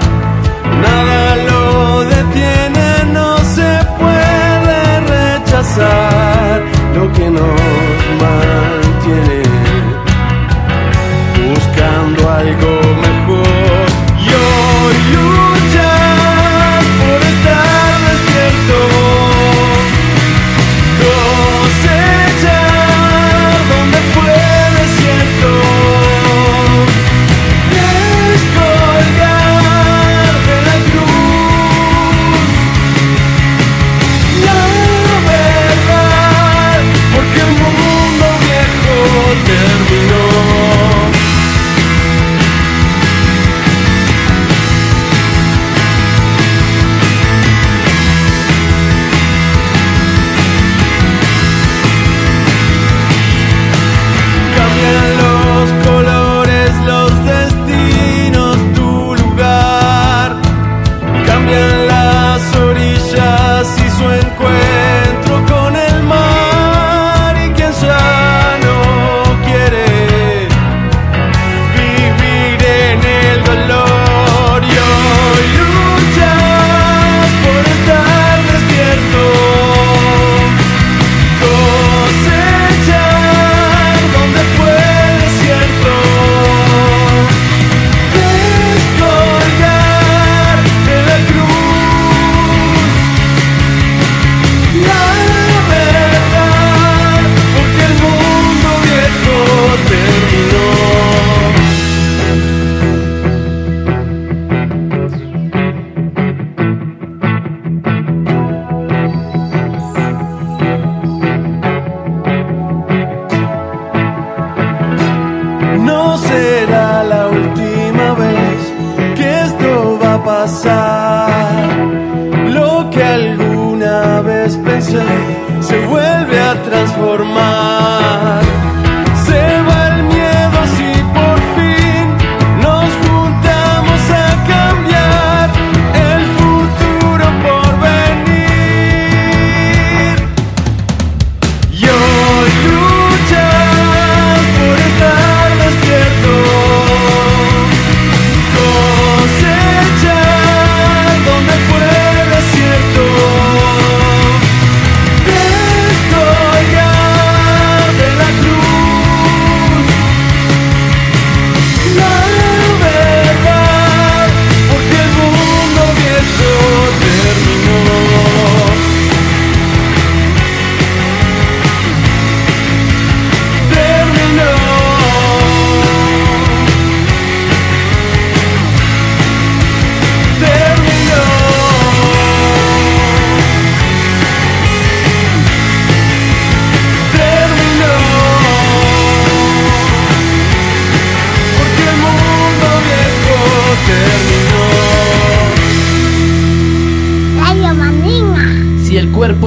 nada 0.85 1.37
lo 1.49 2.05
detiene, 2.17 2.89
no 3.13 3.39
se 3.57 3.71
puede 4.01 4.81
rechazar 5.17 6.63
lo 6.97 7.13
que 7.13 7.31
nos 7.31 7.61
mantiene. 8.23 9.43
Buscando 11.51 12.21
algo 12.31 12.74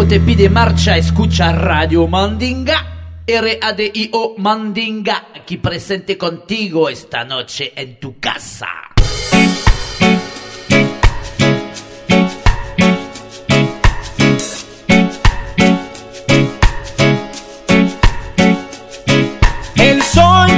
te 0.08 0.20
pide 0.22 0.50
marcha, 0.50 0.96
escucha 0.96 1.52
Radio 1.52 2.08
Mandinga. 2.08 3.22
R-A-D-I-O 3.26 4.36
Mandinga, 4.38 5.28
aquí 5.36 5.58
presente 5.58 6.18
contigo 6.18 6.88
esta 6.88 7.26
noche 7.26 7.74
en 7.76 8.00
tu 8.00 8.18
casa. 8.18 8.68
El 19.76 20.02
sol 20.04 20.50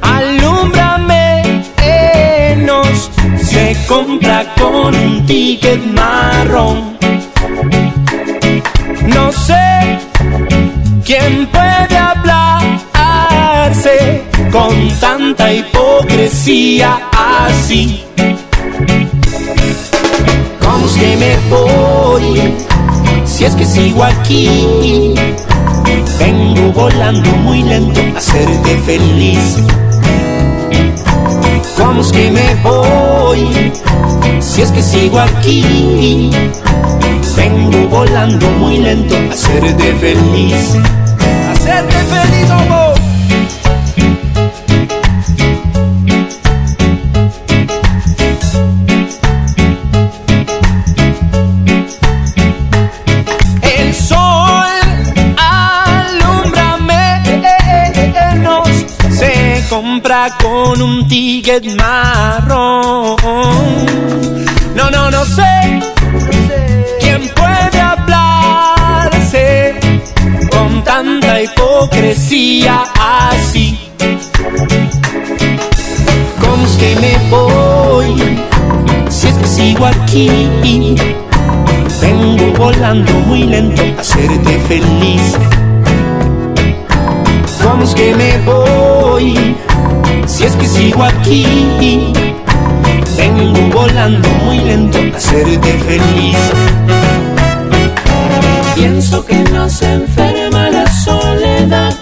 alumbrame 0.00 1.62
nos 2.64 3.10
se 3.42 3.76
compra 3.86 4.46
con 4.54 4.94
un 4.94 5.26
ticket 5.26 5.84
marrón. 5.92 6.93
No 9.14 9.32
sé 9.32 9.98
¿Quién 11.04 11.46
puede 11.48 11.96
hablarse 11.98 12.64
con 14.50 14.88
tanta 15.00 15.52
hipocresía 15.52 16.98
así? 17.12 18.02
¿Cómo 20.60 20.86
es 20.86 20.92
que 20.92 21.16
me 21.16 21.36
voy 21.50 22.54
si 23.26 23.44
es 23.44 23.54
que 23.54 23.66
sigo 23.66 24.02
aquí? 24.02 25.14
Vengo 26.18 26.72
volando 26.72 27.30
muy 27.32 27.62
lento 27.62 28.00
a 28.14 28.18
hacerte 28.18 28.78
feliz. 28.86 29.58
¿Cómo 31.76 32.00
es 32.00 32.12
que 32.12 32.30
me 32.30 32.54
voy 32.62 33.72
si 34.40 34.62
es 34.62 34.70
que 34.70 34.82
sigo 34.82 35.18
aquí? 35.18 36.30
Vengo 37.36 37.88
volando 37.88 38.48
muy 38.52 38.78
lento 38.78 39.16
a 39.16 39.32
hacerte 39.32 39.94
feliz. 39.94 40.76
Hacerte 41.50 41.94
feliz, 41.94 42.50
amor. 42.50 42.83
Compra 60.04 60.28
con 60.40 60.82
un 60.82 61.08
ticket 61.08 61.64
marrón. 61.76 63.16
No, 64.74 64.90
no, 64.90 65.10
no 65.10 65.24
sé 65.24 65.80
quién 67.00 67.28
puede 67.34 67.80
hablarse 67.80 69.74
con 70.50 70.84
tanta 70.84 71.40
hipocresía 71.40 72.84
así. 73.00 73.78
¿Cómo 76.40 76.66
es 76.66 76.76
que 76.76 76.96
me 76.96 77.30
voy 77.30 78.38
si 79.08 79.28
es 79.28 79.34
que 79.34 79.46
sigo 79.46 79.86
aquí? 79.86 80.96
Vengo 82.02 82.52
volando 82.58 83.12
muy 83.20 83.44
lento 83.44 83.82
a 83.96 84.00
hacerte 84.00 84.58
feliz. 84.68 85.34
¿Cómo 87.62 87.84
es 87.84 87.94
que 87.94 88.14
me 88.14 88.38
voy 88.44 88.83
si 89.20 90.44
es 90.44 90.56
que 90.56 90.66
sigo 90.66 91.04
aquí? 91.04 91.46
Vengo 93.16 93.60
volando 93.72 94.28
muy 94.44 94.58
lento 94.58 94.98
a 94.98 95.16
hacerte 95.16 95.72
feliz. 95.86 96.36
Pienso 98.74 99.24
que 99.24 99.36
nos 99.52 99.82
enferma 99.82 100.68
la 100.70 100.86
soledad. 100.90 101.94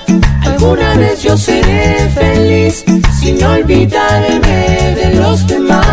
Alguna 0.43 0.95
vez 0.95 1.23
yo 1.23 1.37
seré 1.37 2.11
feliz 2.15 2.85
sin 3.21 3.45
olvidarme 3.45 4.95
de 4.97 5.15
los 5.15 5.47
demás. 5.47 5.87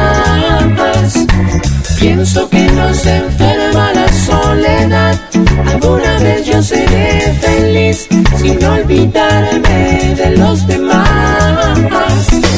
Pienso 1.99 2.49
que 2.49 2.63
nos 2.71 3.05
enferma 3.05 3.91
la 3.93 4.07
soledad. 4.13 5.19
Alguna 5.67 6.19
vez 6.19 6.45
yo 6.45 6.61
seré 6.61 7.33
feliz 7.41 8.07
sin 8.37 8.63
olvidarme 8.63 10.15
de 10.15 10.37
los 10.37 10.65
demás. 10.67 12.48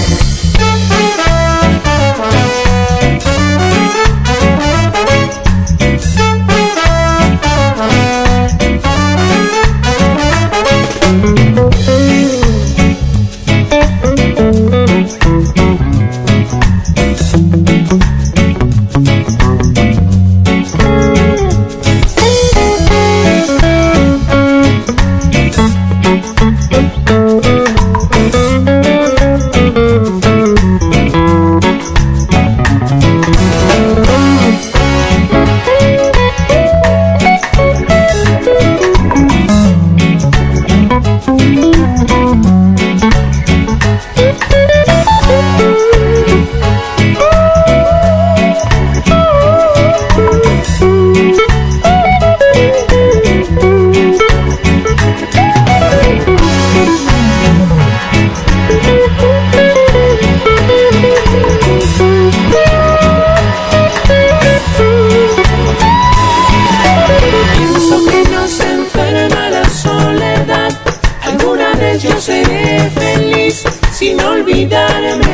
Olvidarme 74.51 75.30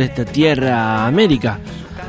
esta 0.00 0.24
tierra 0.24 1.06
América. 1.06 1.58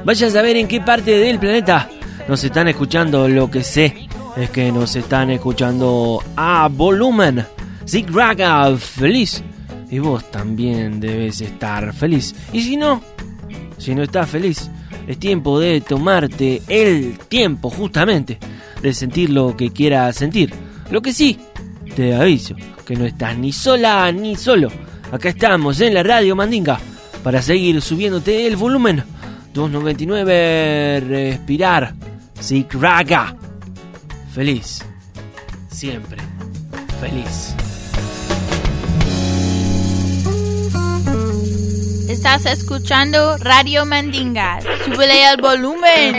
Vaya 0.06 0.28
a 0.28 0.32
saber 0.32 0.58
en 0.58 0.68
qué 0.68 0.82
parte 0.82 1.18
del 1.18 1.40
planeta 1.40 1.90
nos 2.28 2.44
están 2.44 2.68
escuchando. 2.68 3.28
Lo 3.28 3.50
que 3.50 3.64
sé 3.64 4.08
es 4.38 4.50
que 4.50 4.72
nos 4.72 4.96
están 4.96 5.32
escuchando 5.32 6.24
a 6.36 6.70
volumen. 6.72 7.46
Zig 7.88 8.10
Raga, 8.12 8.76
feliz. 8.78 9.44
Y 9.90 10.00
vos 10.00 10.30
también 10.32 11.00
debes 11.00 11.42
estar 11.42 11.94
feliz. 11.94 12.36
Y 12.54 12.62
si 12.62 12.78
no, 12.78 13.02
si 13.78 13.96
no 13.96 14.04
estás 14.04 14.30
feliz, 14.30 14.70
es 15.08 15.18
tiempo 15.18 15.60
de 15.60 15.82
tomarte 15.82 16.62
el 16.68 17.18
tiempo 17.28 17.70
justamente 17.70 18.38
de 18.82 18.94
sentir 18.94 19.32
lo 19.32 19.58
que 19.58 19.72
quieras 19.72 20.16
sentir. 20.16 20.54
Lo 20.92 21.02
que 21.02 21.14
sí, 21.14 21.40
te 21.96 22.16
aviso 22.16 22.56
que 22.86 22.96
no 22.96 23.06
estás 23.06 23.38
ni 23.38 23.52
sola 23.52 24.12
ni 24.12 24.36
solo. 24.36 24.70
Acá 25.12 25.30
estamos 25.30 25.82
en 25.82 25.96
la 25.96 26.04
radio 26.04 26.36
Mandinga 26.36 26.80
para 27.24 27.42
seguir 27.42 27.82
subiéndote 27.82 28.48
el 28.48 28.56
volumen. 28.56 29.04
299, 29.54 31.00
respirar. 31.08 31.94
Sick 32.40 32.74
Raga. 32.76 33.36
Feliz. 34.34 34.86
Siempre. 35.70 36.18
Feliz. 37.00 37.56
Estás 42.10 42.46
escuchando 42.46 43.38
Radio 43.38 43.86
Mandinga. 43.86 44.60
Súbele 44.86 45.26
al 45.26 45.42
volumen. 45.42 46.16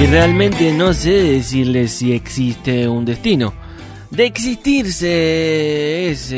Y 0.00 0.06
realmente 0.06 0.72
no 0.72 0.92
sé 0.92 1.10
decirle 1.10 1.88
si 1.88 2.12
existe 2.12 2.88
un 2.88 3.04
destino. 3.04 3.61
De 4.12 4.26
existirse 4.26 6.10
ese 6.10 6.36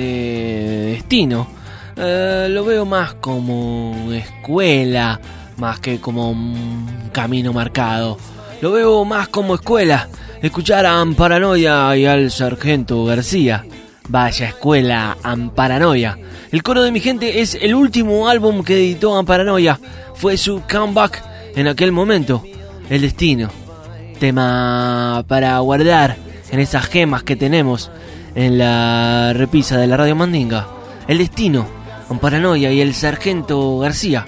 destino, 0.92 1.48
eh, 1.96 2.46
lo 2.48 2.64
veo 2.64 2.84
más 2.86 3.14
como 3.14 4.12
escuela, 4.12 5.20
más 5.56 5.80
que 5.80 5.98
como 5.98 6.30
un 6.30 6.86
camino 7.10 7.52
marcado. 7.52 8.16
Lo 8.60 8.70
veo 8.70 9.04
más 9.04 9.26
como 9.26 9.56
escuela. 9.56 10.08
Escuchar 10.40 10.86
a 10.86 11.00
Amparanoia 11.00 11.96
y 11.96 12.06
al 12.06 12.30
Sargento 12.30 13.04
García. 13.06 13.66
Vaya 14.08 14.50
escuela, 14.50 15.16
Amparanoia. 15.24 16.16
El 16.52 16.62
coro 16.62 16.80
de 16.80 16.92
mi 16.92 17.00
gente 17.00 17.40
es 17.40 17.56
el 17.56 17.74
último 17.74 18.28
álbum 18.28 18.62
que 18.62 18.74
editó 18.74 19.16
Amparanoia. 19.16 19.80
Fue 20.14 20.36
su 20.36 20.62
comeback 20.70 21.24
en 21.56 21.66
aquel 21.66 21.90
momento. 21.90 22.44
El 22.88 23.00
destino. 23.00 23.50
Tema 24.20 25.24
para 25.26 25.58
guardar 25.58 26.33
en 26.54 26.60
esas 26.60 26.86
gemas 26.86 27.24
que 27.24 27.34
tenemos 27.34 27.90
en 28.36 28.58
la 28.58 29.32
repisa 29.34 29.76
de 29.76 29.88
la 29.88 29.96
Radio 29.96 30.14
Mandinga. 30.14 30.68
El 31.08 31.18
destino, 31.18 31.66
Amparanoia 32.08 32.70
y 32.70 32.80
el 32.80 32.94
Sargento 32.94 33.80
García. 33.80 34.24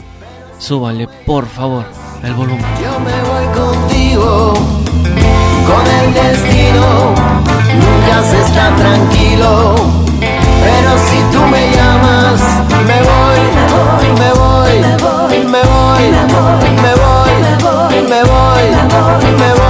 Súbanle, 0.58 1.06
por 1.24 1.46
favor, 1.46 1.84
el 2.24 2.34
volumen. 2.34 2.64
Yo 2.82 2.98
me 2.98 3.22
voy 3.30 3.46
contigo, 3.54 4.54
con 5.68 5.86
el 5.86 6.14
destino, 6.14 7.14
nunca 7.78 8.22
se 8.24 8.42
está 8.42 8.74
tranquilo. 8.74 9.76
Pero 10.18 10.98
si 11.06 11.18
tú 11.32 11.46
me 11.46 11.70
llamas, 11.76 12.40
me 12.88 13.02
voy, 13.06 13.40
me 14.18 14.32
voy, 14.32 14.80
me 14.80 15.00
voy, 15.04 15.44
me 15.44 15.62
voy, 15.62 16.10
me 16.10 16.94
voy, 16.96 17.36
me 18.02 18.22
voy, 18.24 18.66
me 19.38 19.54
voy, 19.54 19.65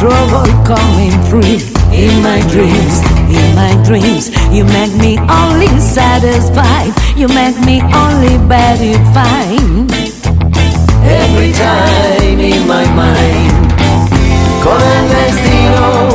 trouble 0.00 0.48
coming 0.64 1.12
free. 1.28 1.60
In 1.92 2.22
my 2.22 2.40
dreams, 2.48 3.02
in 3.28 3.54
my 3.54 3.74
dreams 3.84 4.30
You 4.50 4.64
make 4.64 4.94
me 4.96 5.18
only 5.28 5.68
satisfied. 5.78 6.94
You 7.16 7.28
make 7.28 7.58
me 7.66 7.82
only 7.82 8.38
very 8.48 8.94
fine 9.12 9.90
Every 11.04 11.52
time 11.52 12.40
in 12.40 12.66
my 12.66 12.86
mind 12.94 13.52
Con 14.64 14.80
el 14.80 15.04
destino 15.18 16.08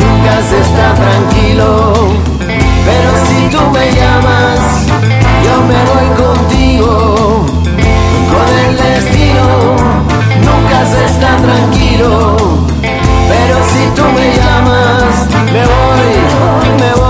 nunca 0.00 0.34
se 0.50 0.60
está 0.60 0.94
tranquilo. 0.94 1.94
Pero 2.84 3.10
si 3.26 3.56
tú 3.56 3.62
me 3.70 3.86
llamas 3.92 4.84
yo 5.44 5.56
me 5.70 5.80
voy 5.90 6.08
contigo. 6.24 7.46
Con 8.32 8.48
el 8.64 8.76
destino 8.76 9.76
nunca 10.42 10.84
se 10.86 11.04
está 11.04 11.36
tranquilo 11.36 12.33
si 13.74 13.84
tú 13.96 14.04
me 14.16 14.32
llamas 14.36 15.26
me 15.52 15.62
voy, 15.72 16.14
me 16.80 16.90
voy, 16.94 17.03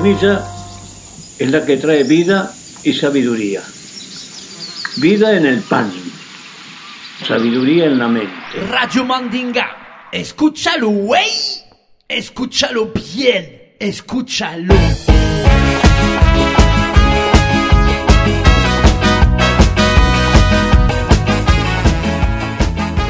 semilla 0.00 0.42
es 1.38 1.50
la 1.50 1.66
que 1.66 1.76
trae 1.76 2.04
vida 2.04 2.50
y 2.84 2.94
sabiduría. 2.94 3.60
Vida 4.96 5.36
en 5.36 5.44
el 5.44 5.60
pan, 5.60 5.92
sabiduría 7.26 7.84
en 7.84 7.98
la 7.98 8.08
mente. 8.08 8.32
Radio 8.70 9.04
Mandinga. 9.04 10.08
Escúchalo, 10.10 10.88
güey. 10.88 11.28
Escúchalo 12.08 12.92
bien. 12.94 13.74
Escúchalo. 13.78 14.74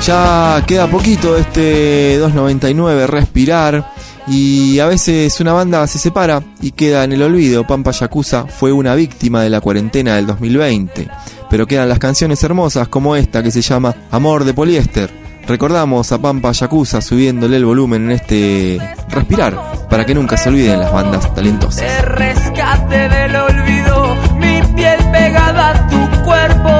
Ya 0.05 0.64
queda 0.66 0.88
poquito 0.88 1.34
de 1.34 1.41
este 1.43 2.18
299 2.18 3.07
respirar 3.07 4.00
y 4.31 4.78
a 4.78 4.87
veces 4.87 5.41
una 5.41 5.53
banda 5.53 5.85
se 5.89 5.99
separa 5.99 6.41
y 6.62 6.70
queda 6.70 7.03
en 7.03 7.12
el 7.12 7.22
olvido. 7.22 7.66
Pampa 7.66 7.91
Yakuza 7.91 8.47
fue 8.47 8.70
una 8.70 8.95
víctima 8.95 9.43
de 9.43 9.51
la 9.51 9.61
cuarentena 9.61 10.14
del 10.14 10.28
2020, 10.28 11.09
pero 11.51 11.66
quedan 11.66 11.89
las 11.89 11.99
canciones 11.99 12.43
hermosas 12.45 12.87
como 12.87 13.16
esta 13.16 13.43
que 13.43 13.51
se 13.51 13.61
llama 13.61 13.95
Amor 14.12 14.45
de 14.45 14.55
poliéster. 14.55 15.11
Recordamos 15.49 16.12
a 16.12 16.18
Pampa 16.18 16.53
Yakuza 16.53 17.01
subiéndole 17.01 17.57
el 17.57 17.64
volumen 17.64 18.05
en 18.05 18.11
este 18.12 18.78
respirar 19.09 19.89
para 19.91 20.07
que 20.07 20.14
nunca 20.14 20.37
se 20.37 20.49
olviden 20.49 20.78
las 20.78 20.93
bandas 20.93 21.35
talentosas. 21.35 21.81
Te 21.81 22.03
rescate 22.03 23.09
del 23.09 23.35
olvido, 23.35 24.16
mi 24.37 24.62
piel 24.76 24.99
pegada 25.11 25.70
a 25.70 25.89
tu 25.89 26.22
cuerpo. 26.22 26.80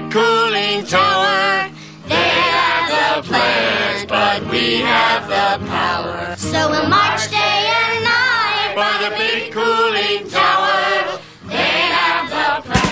Big 0.00 0.12
cooling 0.12 0.84
tower. 0.86 1.70
They 2.08 2.14
have 2.14 2.88
the 2.88 3.28
plans, 3.28 4.04
but 4.06 4.50
we 4.50 4.80
have 4.80 5.26
the 5.28 5.66
power. 5.66 6.36
So 6.36 6.70
we'll 6.70 6.88
march 6.88 7.28
day 7.30 7.60
and 7.82 8.04
night 8.04 8.74
by 8.76 8.92
the 9.02 9.10
big 9.16 9.52
cooling 9.52 10.28
tower. 10.30 11.18
They 11.48 11.80
have 11.98 12.30
the 12.30 12.62
plans. 12.62 12.88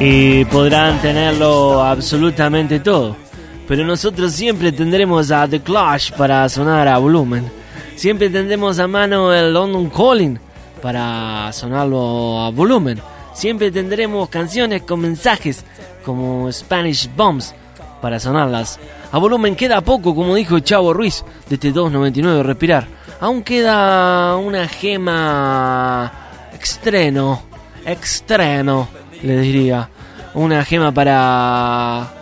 Y 0.00 0.44
podrán 0.46 1.00
tenerlo 1.02 1.82
absolutamente 1.82 2.80
todo. 2.80 3.25
Pero 3.68 3.84
nosotros 3.84 4.32
siempre 4.32 4.70
tendremos 4.70 5.30
a 5.30 5.48
The 5.48 5.60
Clash 5.60 6.12
para 6.12 6.48
sonar 6.48 6.86
a 6.86 6.98
volumen. 6.98 7.50
Siempre 7.96 8.30
tendremos 8.30 8.78
a 8.78 8.86
mano 8.86 9.32
el 9.32 9.52
London 9.52 9.90
Calling 9.90 10.38
para 10.80 11.50
sonarlo 11.52 12.42
a 12.42 12.50
volumen. 12.50 13.00
Siempre 13.34 13.70
tendremos 13.72 14.28
canciones 14.28 14.82
con 14.82 15.00
mensajes 15.00 15.64
como 16.04 16.50
Spanish 16.52 17.10
Bombs 17.16 17.54
para 18.00 18.20
sonarlas. 18.20 18.78
A 19.10 19.18
volumen 19.18 19.56
queda 19.56 19.80
poco, 19.80 20.14
como 20.14 20.36
dijo 20.36 20.60
Chavo 20.60 20.92
Ruiz 20.92 21.24
de 21.48 21.56
este 21.56 21.72
299 21.72 22.42
Respirar. 22.44 22.86
Aún 23.18 23.42
queda 23.42 24.36
una 24.36 24.68
gema 24.68 26.12
extreno, 26.54 27.42
extreno, 27.84 28.88
le 29.22 29.40
diría. 29.40 29.88
Una 30.34 30.64
gema 30.64 30.92
para 30.92 32.12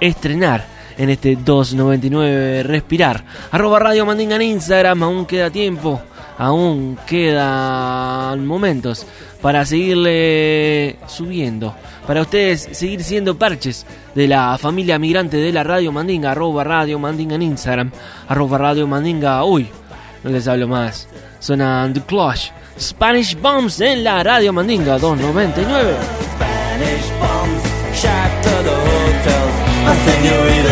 estrenar 0.00 0.79
en 1.00 1.08
este 1.08 1.34
299 1.34 2.62
Respirar. 2.62 3.24
Arroba 3.50 3.78
Radio 3.78 4.04
Mandinga 4.04 4.36
en 4.36 4.42
Instagram, 4.42 5.02
aún 5.02 5.24
queda 5.24 5.48
tiempo, 5.48 5.98
aún 6.36 6.98
quedan 7.06 8.46
momentos 8.46 9.06
para 9.40 9.64
seguirle 9.64 10.96
subiendo. 11.06 11.74
Para 12.06 12.20
ustedes 12.20 12.68
seguir 12.72 13.02
siendo 13.02 13.38
parches 13.38 13.86
de 14.14 14.28
la 14.28 14.58
familia 14.58 14.98
migrante 14.98 15.38
de 15.38 15.52
la 15.52 15.64
Radio 15.64 15.90
Mandinga, 15.90 16.32
arroba 16.32 16.64
Radio 16.64 16.98
Mandinga 16.98 17.36
en 17.36 17.42
Instagram, 17.42 17.90
arroba 18.28 18.58
Radio 18.58 18.86
Mandinga, 18.86 19.42
uy, 19.44 19.68
no 20.22 20.30
les 20.30 20.46
hablo 20.48 20.68
más. 20.68 21.08
Sonan 21.38 21.94
The 21.94 22.02
Clash, 22.02 22.50
Spanish 22.78 23.40
Bombs 23.40 23.80
en 23.80 24.04
la 24.04 24.22
Radio 24.22 24.52
Mandinga 24.52 24.98
299. 24.98 26.49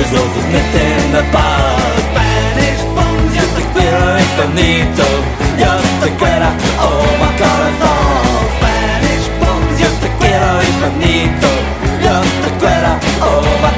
Locos 0.06 0.44
meten 0.52 1.12
the 1.12 1.22
paz. 1.32 1.98
Spanish 2.10 2.82
bombs, 2.94 3.32
yo 3.34 3.44
te 3.56 3.62
quiero 3.74 4.18
incognito. 4.24 5.04
Yo 5.58 5.72
te 6.02 6.10
quiero, 6.20 6.48
oh 6.86 7.10
my 7.20 7.30
corazón. 7.40 8.28
Spanish 8.56 9.28
bombs, 9.40 9.74
yo 9.82 9.88
te 10.02 10.08
quiero 10.20 10.48
incognito. 10.70 11.48
Yo 12.04 12.14
te 12.42 12.50
quiero, 12.60 12.90
oh 13.22 13.42
my 13.62 13.72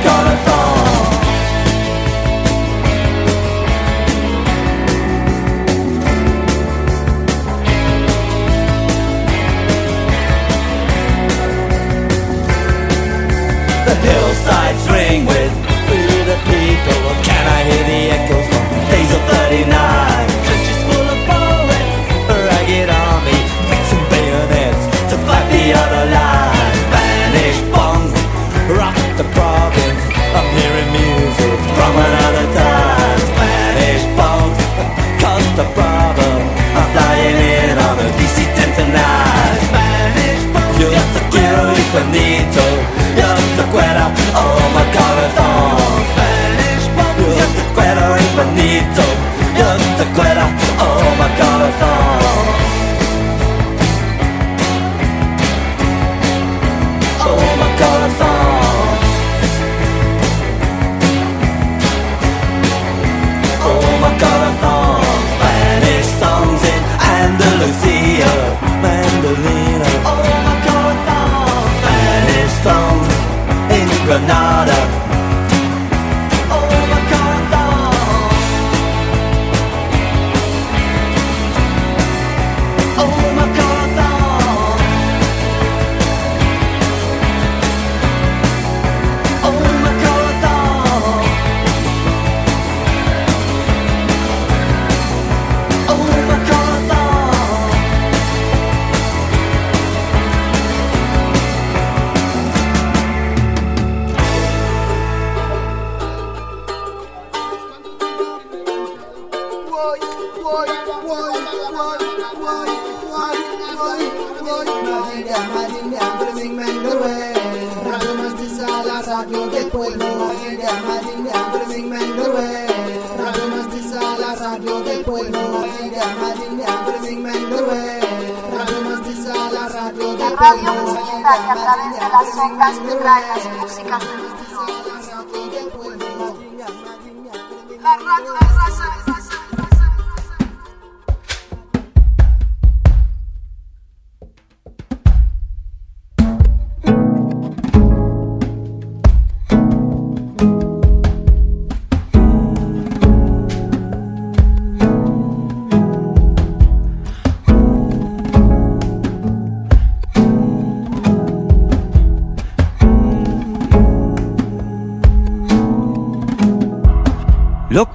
La 130.20 130.30
radio 130.30 130.72
musical 130.82 131.38
que 131.44 131.50
a 131.50 131.54
través 131.54 131.90
de 131.92 132.00
las 132.00 132.36
ondas 132.38 132.78
te 132.78 132.94
trae 132.96 133.24
músicas 133.60 134.00
del 134.00 134.49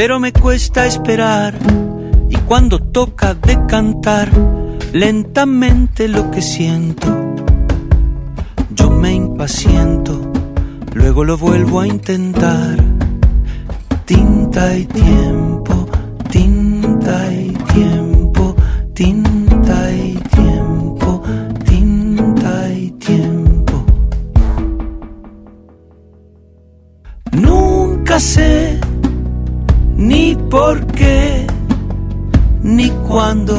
pero 0.00 0.18
me 0.18 0.32
cuesta 0.32 0.86
esperar. 0.86 1.52
Y 2.30 2.36
cuando 2.48 2.78
toca 2.78 3.34
de 3.34 3.66
cantar 3.66 4.30
lentamente 4.94 6.08
lo 6.08 6.30
que 6.30 6.40
siento, 6.40 7.06
yo 8.70 8.88
me 8.88 9.12
impaciento, 9.12 10.32
luego 10.94 11.22
lo 11.22 11.36
vuelvo 11.36 11.80
a 11.80 11.86
intentar. 11.86 12.82
Tinta 14.06 14.74
y 14.74 14.86
tiempo, 14.86 15.86
tinta 16.30 17.34
y 17.34 17.50
tiempo, 17.74 18.56
tinta 18.94 19.92
y 19.92 20.14
tiempo, 20.34 21.22
tinta 21.66 22.72
y 22.72 22.90
tiempo. 22.92 23.84
Nunca 27.32 28.18
sé 28.18 28.69
ni 30.00 30.34
por 30.34 30.84
qué, 30.86 31.46
ni 32.62 32.88
cuándo. 33.06 33.56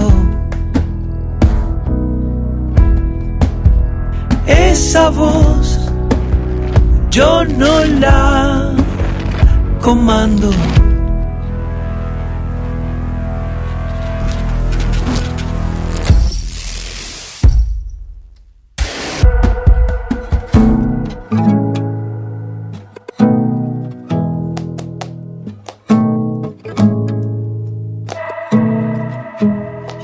Esa 4.48 5.10
voz 5.10 5.80
yo 7.12 7.46
no 7.46 7.86
la 8.00 8.74
comando. 9.82 10.50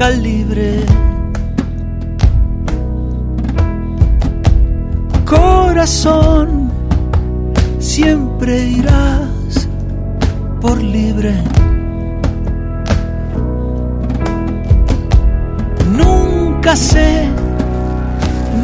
Calibre. 0.00 0.80
Corazón, 5.26 6.70
siempre 7.78 8.52
irás 8.80 9.68
por 10.58 10.82
libre. 10.82 11.34
Nunca 16.02 16.74
sé 16.74 17.28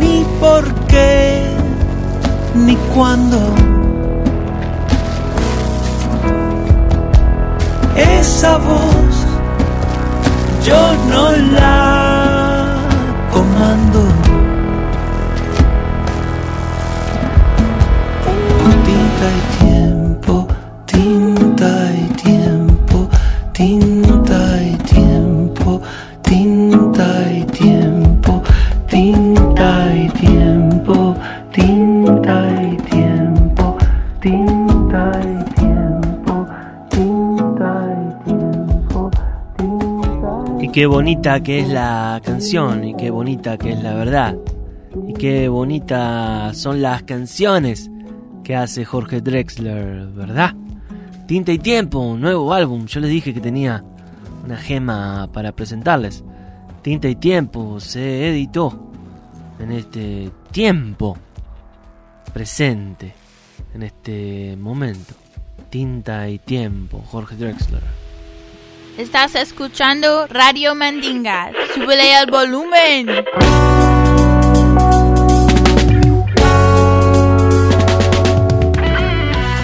ni 0.01 0.25
por 0.41 0.65
qué 0.89 1.43
ni 2.55 2.77
cuándo. 2.95 3.39
esa 7.97 8.59
voz 8.59 9.26
yo 10.67 10.83
no 11.11 11.25
la 11.55 12.75
comando. 13.33 14.01
Tinta 18.85 19.27
y 19.39 19.43
tiempo, 19.59 20.35
tinta 20.87 21.71
y 21.95 22.07
tiempo, 22.25 23.09
tinta 23.53 24.39
y 24.63 24.77
tiempo, 24.93 25.83
tinta 26.23 27.09
y 27.31 27.45
tiempo, 27.45 27.86
qué 40.77 40.85
bonita 40.85 41.43
que 41.43 41.61
es 41.61 41.69
la 41.69 42.21
canción, 42.23 42.85
y 42.85 42.95
qué 42.95 43.11
bonita 43.11 43.57
que 43.57 43.73
es 43.73 43.83
la 43.83 43.95
verdad, 43.95 44.37
y 45.09 45.15
qué 45.15 45.49
bonitas 45.49 46.55
son 46.55 46.83
las 46.83 47.03
canciones 47.05 47.91
que 48.45 48.57
hace 48.57 48.85
Jorge 48.85 49.23
Drexler, 49.23 50.07
¿verdad? 50.09 50.55
Tinta 51.27 51.51
y 51.53 51.59
Tiempo, 51.59 52.01
un 52.01 52.21
nuevo 52.21 52.53
álbum. 52.53 52.85
Yo 52.85 53.01
les 53.01 53.09
dije 53.09 53.33
que 53.33 53.41
tenía 53.41 53.83
una 54.45 54.59
gema 54.59 55.31
para 55.33 55.53
presentarles. 55.53 56.23
Tinta 56.83 57.09
y 57.09 57.17
Tiempo 57.17 57.81
se 57.81 58.29
editó 58.29 58.91
en 59.59 59.73
este 59.73 60.31
tiempo 60.51 61.17
presente, 62.35 63.15
en 63.73 63.83
este 63.83 64.59
momento. 64.59 65.15
Tinta 65.71 66.29
y 66.29 66.39
Tiempo, 66.39 67.03
Jorge 67.07 67.35
Drexler. 67.35 68.06
Estás 68.99 69.35
escuchando 69.35 70.27
Radio 70.27 70.75
Mandinga. 70.75 71.53
Súbele 71.75 72.15
al 72.15 72.31
volumen. 72.31 73.07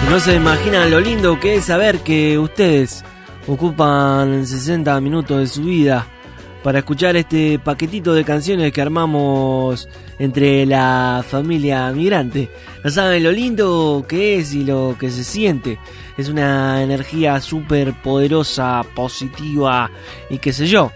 No 0.07 0.19
se 0.19 0.35
imaginan 0.35 0.91
lo 0.91 0.99
lindo 0.99 1.39
que 1.39 1.55
es 1.55 1.65
saber 1.65 2.01
que 2.01 2.37
ustedes 2.37 3.03
ocupan 3.47 4.45
60 4.45 5.01
minutos 5.01 5.39
de 5.39 5.47
su 5.47 5.63
vida 5.63 6.05
para 6.61 6.79
escuchar 6.79 7.15
este 7.15 7.57
paquetito 7.57 8.13
de 8.13 8.23
canciones 8.23 8.71
que 8.71 8.83
armamos 8.83 9.89
entre 10.19 10.67
la 10.67 11.25
familia 11.27 11.91
migrante. 11.91 12.49
No 12.83 12.91
saben 12.91 13.23
lo 13.23 13.31
lindo 13.31 14.05
que 14.07 14.37
es 14.37 14.53
y 14.53 14.63
lo 14.63 14.95
que 14.99 15.09
se 15.09 15.23
siente. 15.23 15.79
Es 16.17 16.29
una 16.29 16.81
energía 16.83 17.39
súper 17.41 17.93
poderosa, 18.01 18.83
positiva 18.95 19.89
y 20.29 20.37
qué 20.37 20.53
sé 20.53 20.67
yo. 20.67 20.91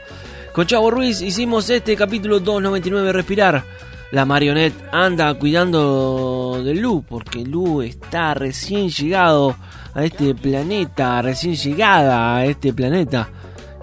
Con 0.54 0.66
Chavo 0.66 0.92
Ruiz 0.92 1.22
hicimos 1.22 1.70
este 1.70 1.96
capítulo 1.96 2.40
299 2.40 3.14
Respirar. 3.14 3.64
La 4.12 4.26
marionette 4.26 4.76
anda 4.92 5.34
cuidando 5.34 6.62
de 6.64 6.74
Lu 6.76 7.04
porque 7.08 7.44
Lu 7.44 7.82
está 7.82 8.34
recién 8.34 8.90
llegado 8.90 9.56
a 9.94 10.06
este 10.06 10.34
planeta, 10.34 11.22
recién 11.22 11.56
llegada 11.56 12.38
a 12.38 12.46
este 12.46 12.74
planeta 12.74 13.30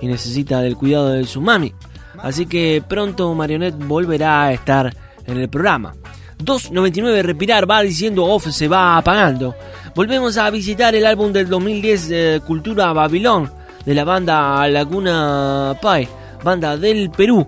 y 0.00 0.06
necesita 0.06 0.60
del 0.60 0.76
cuidado 0.76 1.10
de 1.10 1.24
su 1.24 1.40
mami. 1.40 1.74
Así 2.18 2.46
que 2.46 2.82
pronto 2.88 3.34
Marionette 3.34 3.76
volverá 3.76 4.44
a 4.44 4.52
estar 4.52 4.94
en 5.26 5.38
el 5.38 5.48
programa. 5.48 5.94
2.99 6.38 7.22
Respirar 7.22 7.70
va 7.70 7.82
diciendo 7.82 8.24
off 8.24 8.48
se 8.48 8.68
va 8.68 8.96
apagando. 8.96 9.54
Volvemos 9.94 10.36
a 10.38 10.50
visitar 10.50 10.96
el 10.96 11.06
álbum 11.06 11.32
del 11.32 11.48
2010 11.48 12.10
eh, 12.10 12.40
Cultura 12.44 12.92
Babilón 12.92 13.48
de 13.86 13.94
la 13.94 14.02
banda 14.02 14.66
Laguna 14.66 15.78
Pai, 15.80 16.08
banda 16.42 16.76
del 16.76 17.10
Perú, 17.10 17.46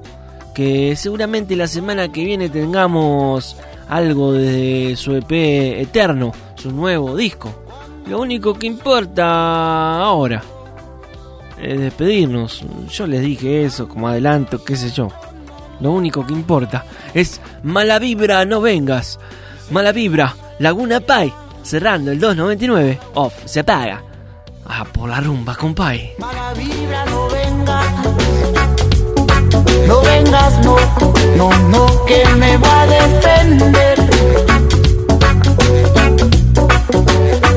que 0.55 0.95
seguramente 0.95 1.57
la 1.57 1.67
semana 1.67 2.13
que 2.13 2.25
viene 2.25 2.49
tengamos 2.49 3.57
algo 3.89 4.33
de 4.33 4.95
su 4.97 5.17
EP 5.17 5.33
Eterno, 5.33 6.33
su 6.55 6.71
nuevo 6.71 7.17
disco. 7.17 7.53
Lo 8.07 8.21
único 8.21 8.55
que 8.55 8.69
importa 8.69 10.05
ahora 10.05 10.41
es 11.61 11.81
despedirnos. 11.81 12.65
Yo 12.93 13.09
les 13.09 13.23
dije 13.23 13.65
eso 13.65 13.89
como 13.89 14.07
adelanto, 14.07 14.63
qué 14.63 14.77
sé 14.77 14.93
yo. 14.93 15.09
Lo 15.81 15.91
único 15.91 16.25
que 16.25 16.33
importa 16.33 16.85
es 17.13 17.41
mala 17.65 17.99
vibra, 17.99 18.45
no 18.45 18.61
vengas. 18.61 19.19
Mala 19.73 19.91
vibra, 19.91 20.37
Laguna 20.61 21.01
Pai, 21.01 21.33
cerrando 21.67 22.13
el 22.13 22.21
299, 22.21 23.01
off, 23.15 23.35
se 23.45 23.61
apaga. 23.61 24.03
Ah, 24.69 24.85
por 24.85 25.09
la 25.09 25.21
rumba, 25.21 25.57
compay. 25.57 26.15
Mala 26.19 26.55
vibra, 26.55 27.05
no 27.07 27.29
vengas. 27.29 27.87
No 29.89 30.01
vengas, 30.03 30.65
no, 30.65 30.77
no, 31.37 31.51
no, 31.69 32.05
que 32.05 32.25
me 32.37 32.57
va 32.59 32.83
a 32.83 32.87
defender. 32.87 33.99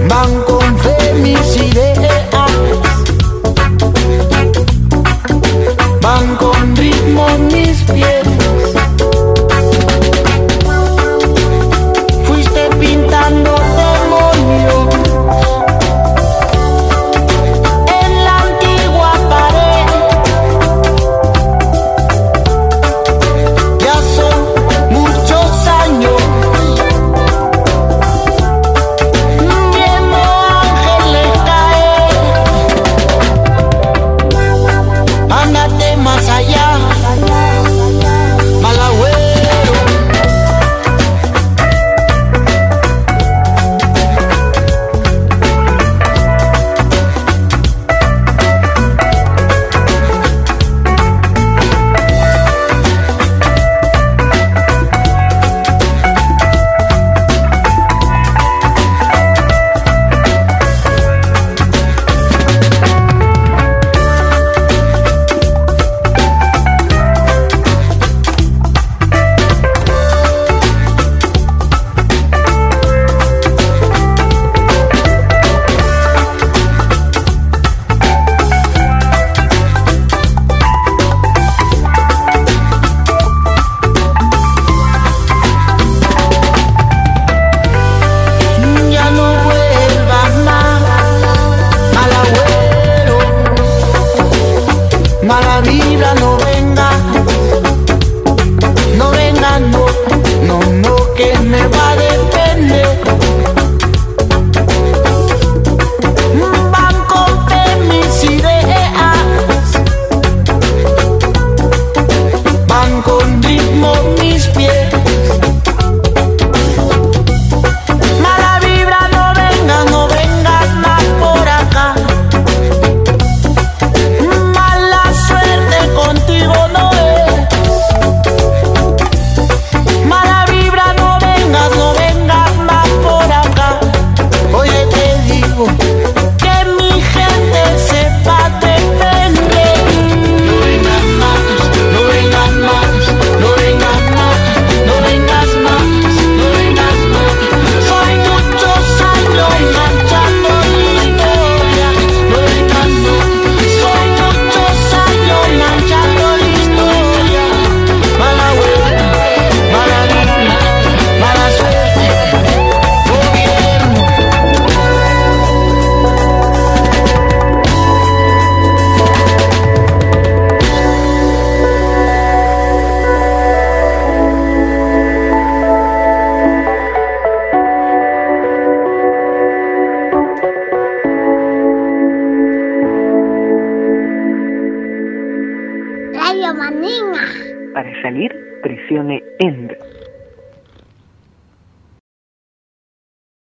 Van 0.08 0.42
con 0.44 0.80
fe 0.80 1.14
mis 1.14 1.58
ideas. 1.58 2.52
Van 6.02 6.36
con 6.38 6.76
ritmo 6.76 7.28
mis 7.52 7.78
pies. 7.84 8.19